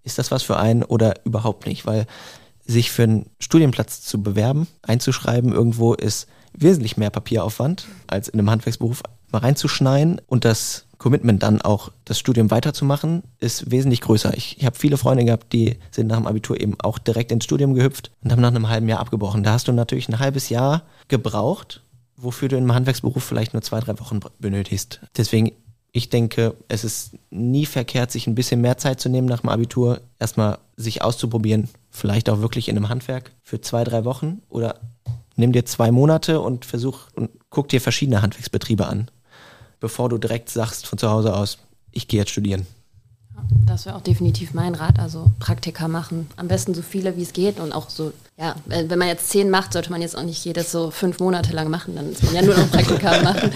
ist 0.03 0.19
das 0.19 0.31
was 0.31 0.43
für 0.43 0.57
einen 0.57 0.83
oder 0.83 1.15
überhaupt 1.25 1.67
nicht. 1.67 1.87
Weil 1.87 2.07
sich 2.65 2.91
für 2.91 3.05
einen 3.05 3.27
Studienplatz 3.39 4.03
zu 4.03 4.23
bewerben, 4.23 4.67
einzuschreiben 4.83 5.53
irgendwo 5.53 5.95
ist 5.95 6.27
wesentlich 6.53 6.97
mehr 6.97 7.11
Papieraufwand 7.11 7.87
als 8.07 8.29
in 8.29 8.39
einem 8.39 8.51
Handwerksberuf 8.51 9.03
mal 9.31 9.39
reinzuschneiden 9.39 10.21
und 10.27 10.45
das 10.45 10.87
Commitment 10.99 11.43
dann 11.43 11.61
auch 11.61 11.93
das 12.05 12.19
Studium 12.19 12.51
weiterzumachen 12.51 13.23
ist 13.39 13.71
wesentlich 13.71 14.01
größer. 14.01 14.35
Ich, 14.35 14.57
ich 14.59 14.65
habe 14.65 14.77
viele 14.77 14.97
Freunde 14.97 15.25
gehabt, 15.25 15.53
die 15.53 15.79
sind 15.91 16.07
nach 16.07 16.17
dem 16.17 16.27
Abitur 16.27 16.59
eben 16.59 16.77
auch 16.81 16.99
direkt 16.99 17.33
ins 17.33 17.45
Studium 17.45 17.75
gehüpft 17.75 18.11
und 18.25 18.33
haben 18.33 18.41
nach 18.41 18.49
einem 18.49 18.69
halben 18.69 18.89
Jahr 18.89 19.01
abgebrochen. 19.01 19.43
Da 19.43 19.53
hast 19.53 19.69
du 19.69 19.73
natürlich 19.73 20.09
ein 20.09 20.19
halbes 20.19 20.49
Jahr 20.49 20.85
gebraucht, 21.09 21.83
wofür 22.17 22.49
du 22.49 22.57
im 22.57 22.73
Handwerksberuf 22.75 23.23
vielleicht 23.23 23.53
nur 23.53 23.63
zwei, 23.63 23.81
drei 23.81 23.99
Wochen 24.01 24.21
benötigst. 24.39 25.01
Deswegen, 25.17 25.53
ich 25.93 26.11
denke, 26.11 26.55
es 26.69 26.85
ist 26.85 27.13
nie 27.31 27.67
verkehrt, 27.67 28.11
sich 28.11 28.27
ein 28.27 28.35
bisschen 28.35 28.61
mehr 28.61 28.79
Zeit 28.79 29.01
zu 29.01 29.09
nehmen 29.09 29.29
nach 29.29 29.41
dem 29.41 29.51
Abitur, 29.51 30.01
erstmal 30.19 30.59
sich 30.77 31.03
auszuprobieren, 31.03 31.69
vielleicht 31.91 32.29
auch 32.29 32.41
wirklich 32.41 32.69
in 32.69 32.77
einem 32.77 32.89
Handwerk 32.89 33.33
für 33.43 33.61
zwei, 33.61 33.85
drei 33.85 34.05
Wochen 34.05 34.43
oder 34.49 34.81
nimm 35.37 35.53
dir 35.53 35.65
zwei 35.65 35.91
Monate 35.91 36.41
und 36.41 36.65
versuch 36.65 37.09
und 37.15 37.31
guck 37.51 37.69
dir 37.69 37.81
verschiedene 37.81 38.23
Handwerksbetriebe 38.23 38.87
an, 38.87 39.11
bevor 39.81 40.09
du 40.09 40.19
direkt 40.19 40.51
sagst 40.51 40.87
von 40.87 40.99
zu 40.99 41.11
Hause 41.11 41.35
aus, 41.35 41.59
ich 41.93 42.09
gehe 42.09 42.21
jetzt 42.21 42.31
studieren. 42.31 42.67
Das 43.67 43.85
wäre 43.85 43.97
auch 43.97 44.01
definitiv 44.01 44.55
mein 44.55 44.75
Rat. 44.75 44.99
Also 44.99 45.31
Praktika 45.39 45.89
machen. 45.89 46.29
Am 46.37 46.49
besten 46.49 46.75
so 46.75 46.83
viele, 46.83 47.17
wie 47.17 47.23
es 47.23 47.33
geht. 47.33 47.59
Und 47.59 47.73
auch 47.73 47.91
so, 47.91 48.13
ja, 48.39 48.55
wenn 48.67 48.99
man 48.99 49.09
jetzt 49.09 49.29
zehn 49.29 49.51
macht, 49.51 49.73
sollte 49.73 49.91
man 49.91 50.01
jetzt 50.01 50.17
auch 50.17 50.23
nicht 50.23 50.45
jedes 50.45 50.71
so 50.73 50.91
fünf 50.91 51.19
Monate 51.19 51.53
lang 51.53 51.69
machen. 51.69 51.97
Dann 51.97 52.13
ist 52.13 52.23
man 52.23 52.35
ja 52.35 52.43
nur 52.43 52.57
noch 52.57 52.71
Praktika 52.71 53.23
machen. 53.23 53.51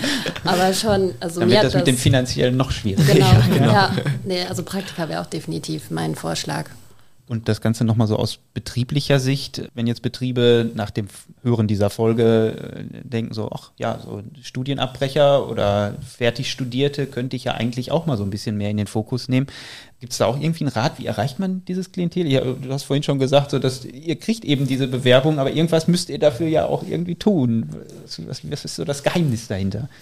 Aber 0.45 0.75
schon, 0.75 1.15
also 1.21 1.41
Dann 1.41 1.49
mir 1.49 1.55
wird 1.57 1.65
das 1.65 1.75
mit 1.75 1.87
dem 1.87 1.97
finanziellen 1.97 2.57
noch 2.57 2.71
schwieriger. 2.71 3.13
Genau, 3.13 3.27
Ja, 3.31 3.47
genau. 3.47 3.73
ja. 3.73 3.93
Nee, 4.25 4.45
also 4.47 4.63
Praktika 4.63 5.09
wäre 5.09 5.21
auch 5.23 5.27
definitiv 5.27 5.91
mein 5.91 6.15
Vorschlag. 6.15 6.67
Und 7.31 7.49
das 7.49 7.61
Ganze 7.61 7.85
nochmal 7.85 8.09
so 8.09 8.17
aus 8.17 8.41
betrieblicher 8.55 9.21
Sicht, 9.21 9.71
wenn 9.75 9.87
jetzt 9.87 10.03
Betriebe 10.03 10.69
nach 10.75 10.91
dem 10.91 11.07
Hören 11.45 11.69
dieser 11.69 11.89
Folge 11.89 12.57
äh, 12.93 13.09
denken 13.09 13.35
so, 13.35 13.49
ach 13.53 13.71
ja, 13.79 14.01
so 14.01 14.25
Studienabbrecher 14.43 15.49
oder 15.49 15.95
fertig 16.05 16.51
Studierte 16.51 17.07
könnte 17.07 17.37
ich 17.37 17.45
ja 17.45 17.53
eigentlich 17.53 17.93
auch 17.93 18.07
mal 18.07 18.17
so 18.17 18.25
ein 18.25 18.31
bisschen 18.31 18.57
mehr 18.57 18.71
in 18.71 18.79
den 18.79 18.89
Fokus 18.89 19.29
nehmen. 19.29 19.47
Gibt 20.01 20.13
es 20.13 20.19
da 20.19 20.25
auch 20.25 20.41
irgendwie 20.41 20.65
einen 20.65 20.73
Rat, 20.73 20.99
wie 20.99 21.05
erreicht 21.05 21.39
man 21.39 21.63
dieses 21.67 21.93
Klientel? 21.93 22.27
Ja, 22.27 22.41
du 22.41 22.73
hast 22.73 22.85
vorhin 22.85 23.03
schon 23.03 23.19
gesagt, 23.19 23.51
so 23.51 23.59
dass 23.59 23.85
ihr 23.85 24.17
kriegt 24.17 24.47
eben 24.47 24.67
diese 24.67 24.89
Bewerbung, 24.89 25.39
aber 25.39 25.51
irgendwas 25.51 25.89
müsst 25.89 26.09
ihr 26.09 26.19
dafür 26.19 26.49
ja 26.49 26.65
auch 26.65 26.83
irgendwie 26.83 27.17
tun. 27.17 27.69
Was, 28.27 28.43
was, 28.43 28.65
ist 28.65 28.77
so 28.77 28.85
das 28.87 29.03
Geheimnis 29.03 29.47
dahinter? 29.49 29.89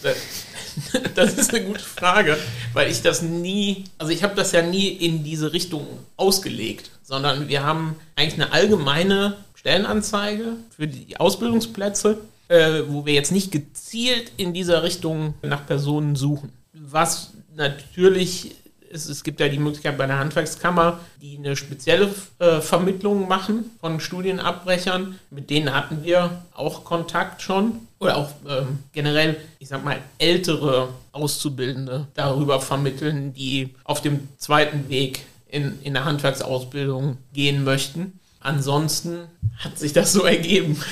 Das 1.16 1.34
ist 1.34 1.52
eine 1.52 1.64
gute 1.64 1.82
Frage, 1.82 2.36
weil 2.72 2.88
ich 2.88 3.02
das 3.02 3.20
nie, 3.22 3.84
also 3.98 4.12
ich 4.12 4.22
habe 4.22 4.36
das 4.36 4.52
ja 4.52 4.62
nie 4.62 4.86
in 4.86 5.24
diese 5.24 5.52
Richtung 5.52 5.84
ausgelegt, 6.16 6.92
sondern 7.02 7.48
wir 7.48 7.64
haben 7.64 7.96
eigentlich 8.14 8.34
eine 8.34 8.52
allgemeine 8.52 9.34
Stellenanzeige 9.56 10.52
für 10.70 10.86
die 10.86 11.16
Ausbildungsplätze, 11.16 12.18
äh, 12.46 12.82
wo 12.86 13.04
wir 13.06 13.14
jetzt 13.14 13.32
nicht 13.32 13.50
gezielt 13.50 14.30
in 14.36 14.52
dieser 14.52 14.84
Richtung 14.84 15.34
nach 15.42 15.66
Personen 15.66 16.14
suchen. 16.14 16.52
Was 16.72 17.32
natürlich 17.56 18.54
ist, 18.90 19.08
es 19.08 19.24
gibt 19.24 19.40
ja 19.40 19.48
die 19.48 19.58
Möglichkeit 19.58 19.96
bei 19.98 20.06
der 20.06 20.18
Handwerkskammer, 20.18 21.00
die 21.20 21.38
eine 21.38 21.56
spezielle 21.56 22.14
äh, 22.38 22.60
Vermittlung 22.60 23.28
machen 23.28 23.70
von 23.80 24.00
Studienabbrechern. 24.00 25.18
Mit 25.30 25.50
denen 25.50 25.74
hatten 25.74 26.04
wir 26.04 26.42
auch 26.54 26.84
Kontakt 26.84 27.42
schon. 27.42 27.86
Oder 28.00 28.16
auch 28.16 28.30
ähm, 28.48 28.78
generell, 28.92 29.36
ich 29.58 29.68
sag 29.68 29.84
mal, 29.84 29.98
ältere 30.18 30.88
Auszubildende 31.12 32.06
darüber 32.14 32.60
vermitteln, 32.60 33.34
die 33.34 33.74
auf 33.84 34.00
dem 34.00 34.28
zweiten 34.38 34.88
Weg 34.88 35.24
in, 35.48 35.78
in 35.82 35.94
der 35.94 36.04
Handwerksausbildung 36.04 37.18
gehen 37.32 37.64
möchten. 37.64 38.18
Ansonsten 38.40 39.24
hat 39.58 39.78
sich 39.78 39.92
das 39.92 40.12
so 40.12 40.22
ergeben. 40.22 40.80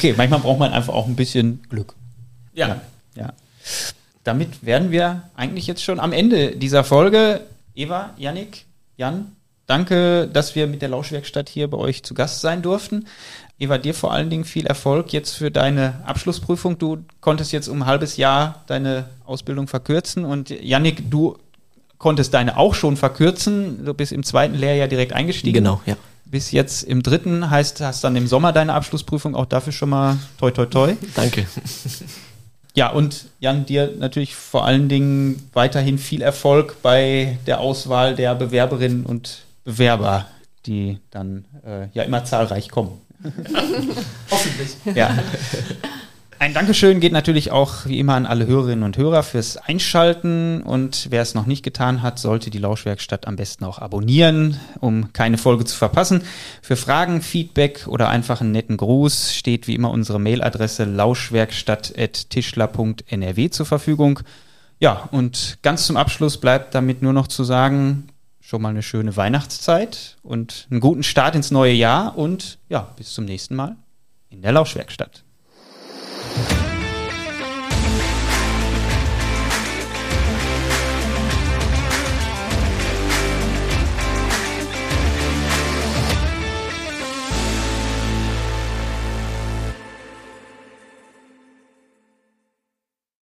Okay, 0.00 0.14
manchmal 0.16 0.40
braucht 0.40 0.58
man 0.58 0.72
einfach 0.72 0.94
auch 0.94 1.06
ein 1.06 1.14
bisschen 1.16 1.62
Glück. 1.68 1.94
Ja. 2.54 2.80
ja. 3.14 3.34
Damit 4.24 4.64
wären 4.64 4.90
wir 4.90 5.22
eigentlich 5.34 5.66
jetzt 5.66 5.82
schon 5.82 5.98
am 5.98 6.12
Ende 6.12 6.56
dieser 6.56 6.84
Folge. 6.84 7.40
Eva, 7.74 8.10
Yannick, 8.18 8.66
Jan, 8.96 9.32
danke, 9.66 10.28
dass 10.28 10.54
wir 10.54 10.66
mit 10.66 10.82
der 10.82 10.90
Lauschwerkstatt 10.90 11.48
hier 11.48 11.68
bei 11.68 11.78
euch 11.78 12.02
zu 12.02 12.12
Gast 12.12 12.40
sein 12.40 12.60
durften. 12.60 13.06
Eva, 13.58 13.78
dir 13.78 13.94
vor 13.94 14.12
allen 14.12 14.30
Dingen 14.30 14.44
viel 14.44 14.66
Erfolg 14.66 15.12
jetzt 15.12 15.34
für 15.34 15.50
deine 15.50 16.00
Abschlussprüfung. 16.06 16.78
Du 16.78 16.98
konntest 17.20 17.52
jetzt 17.52 17.68
um 17.68 17.82
ein 17.82 17.86
halbes 17.86 18.16
Jahr 18.16 18.64
deine 18.66 19.06
Ausbildung 19.24 19.68
verkürzen 19.68 20.24
und 20.24 20.50
Yannick, 20.50 21.10
du 21.10 21.36
konntest 21.98 22.34
deine 22.34 22.56
auch 22.56 22.74
schon 22.74 22.96
verkürzen. 22.96 23.84
Du 23.84 23.94
bist 23.94 24.10
im 24.10 24.24
zweiten 24.24 24.54
Lehrjahr 24.54 24.88
direkt 24.88 25.12
eingestiegen. 25.12 25.54
Genau, 25.54 25.80
ja. 25.86 25.96
Bis 26.24 26.50
jetzt 26.52 26.82
im 26.82 27.02
dritten, 27.02 27.50
heißt, 27.50 27.80
hast 27.80 28.04
dann 28.04 28.16
im 28.16 28.26
Sommer 28.26 28.52
deine 28.52 28.72
Abschlussprüfung. 28.72 29.34
Auch 29.34 29.46
dafür 29.46 29.72
schon 29.72 29.90
mal 29.90 30.16
toi 30.38 30.50
toi 30.50 30.66
toi. 30.66 30.96
Danke. 31.14 31.46
Ja, 32.74 32.90
und 32.90 33.26
Jan, 33.40 33.66
dir 33.66 33.92
natürlich 33.98 34.34
vor 34.34 34.64
allen 34.64 34.88
Dingen 34.88 35.48
weiterhin 35.52 35.98
viel 35.98 36.22
Erfolg 36.22 36.82
bei 36.82 37.38
der 37.46 37.60
Auswahl 37.60 38.14
der 38.14 38.34
Bewerberinnen 38.34 39.04
und 39.04 39.42
Bewerber, 39.64 40.28
die 40.66 40.98
dann 41.10 41.44
äh, 41.64 41.88
ja 41.92 42.04
immer 42.04 42.24
zahlreich 42.24 42.68
kommen. 42.68 43.00
Hoffentlich. 44.30 44.76
Ja. 44.94 45.18
Ein 46.40 46.54
Dankeschön 46.54 47.00
geht 47.00 47.12
natürlich 47.12 47.50
auch 47.50 47.84
wie 47.84 47.98
immer 47.98 48.14
an 48.14 48.24
alle 48.24 48.46
Hörerinnen 48.46 48.82
und 48.82 48.96
Hörer 48.96 49.22
fürs 49.22 49.58
Einschalten 49.58 50.62
und 50.62 51.08
wer 51.10 51.20
es 51.20 51.34
noch 51.34 51.44
nicht 51.44 51.62
getan 51.62 52.00
hat, 52.00 52.18
sollte 52.18 52.48
die 52.48 52.56
Lauschwerkstatt 52.56 53.26
am 53.26 53.36
besten 53.36 53.66
auch 53.66 53.78
abonnieren, 53.78 54.58
um 54.80 55.12
keine 55.12 55.36
Folge 55.36 55.66
zu 55.66 55.76
verpassen. 55.76 56.22
Für 56.62 56.76
Fragen, 56.76 57.20
Feedback 57.20 57.86
oder 57.88 58.08
einfach 58.08 58.40
einen 58.40 58.52
netten 58.52 58.78
Gruß 58.78 59.34
steht 59.34 59.66
wie 59.66 59.74
immer 59.74 59.90
unsere 59.90 60.18
Mailadresse 60.18 60.84
lauschwerkstatt.tischler.nrw 60.84 63.50
zur 63.50 63.66
Verfügung. 63.66 64.20
Ja, 64.78 65.10
und 65.12 65.58
ganz 65.60 65.84
zum 65.84 65.98
Abschluss 65.98 66.40
bleibt 66.40 66.74
damit 66.74 67.02
nur 67.02 67.12
noch 67.12 67.26
zu 67.26 67.44
sagen, 67.44 68.08
schon 68.40 68.62
mal 68.62 68.70
eine 68.70 68.82
schöne 68.82 69.14
Weihnachtszeit 69.14 70.16
und 70.22 70.68
einen 70.70 70.80
guten 70.80 71.02
Start 71.02 71.34
ins 71.34 71.50
neue 71.50 71.74
Jahr 71.74 72.16
und 72.16 72.56
ja, 72.70 72.88
bis 72.96 73.12
zum 73.12 73.26
nächsten 73.26 73.56
Mal 73.56 73.76
in 74.30 74.40
der 74.40 74.52
Lauschwerkstatt. 74.52 75.22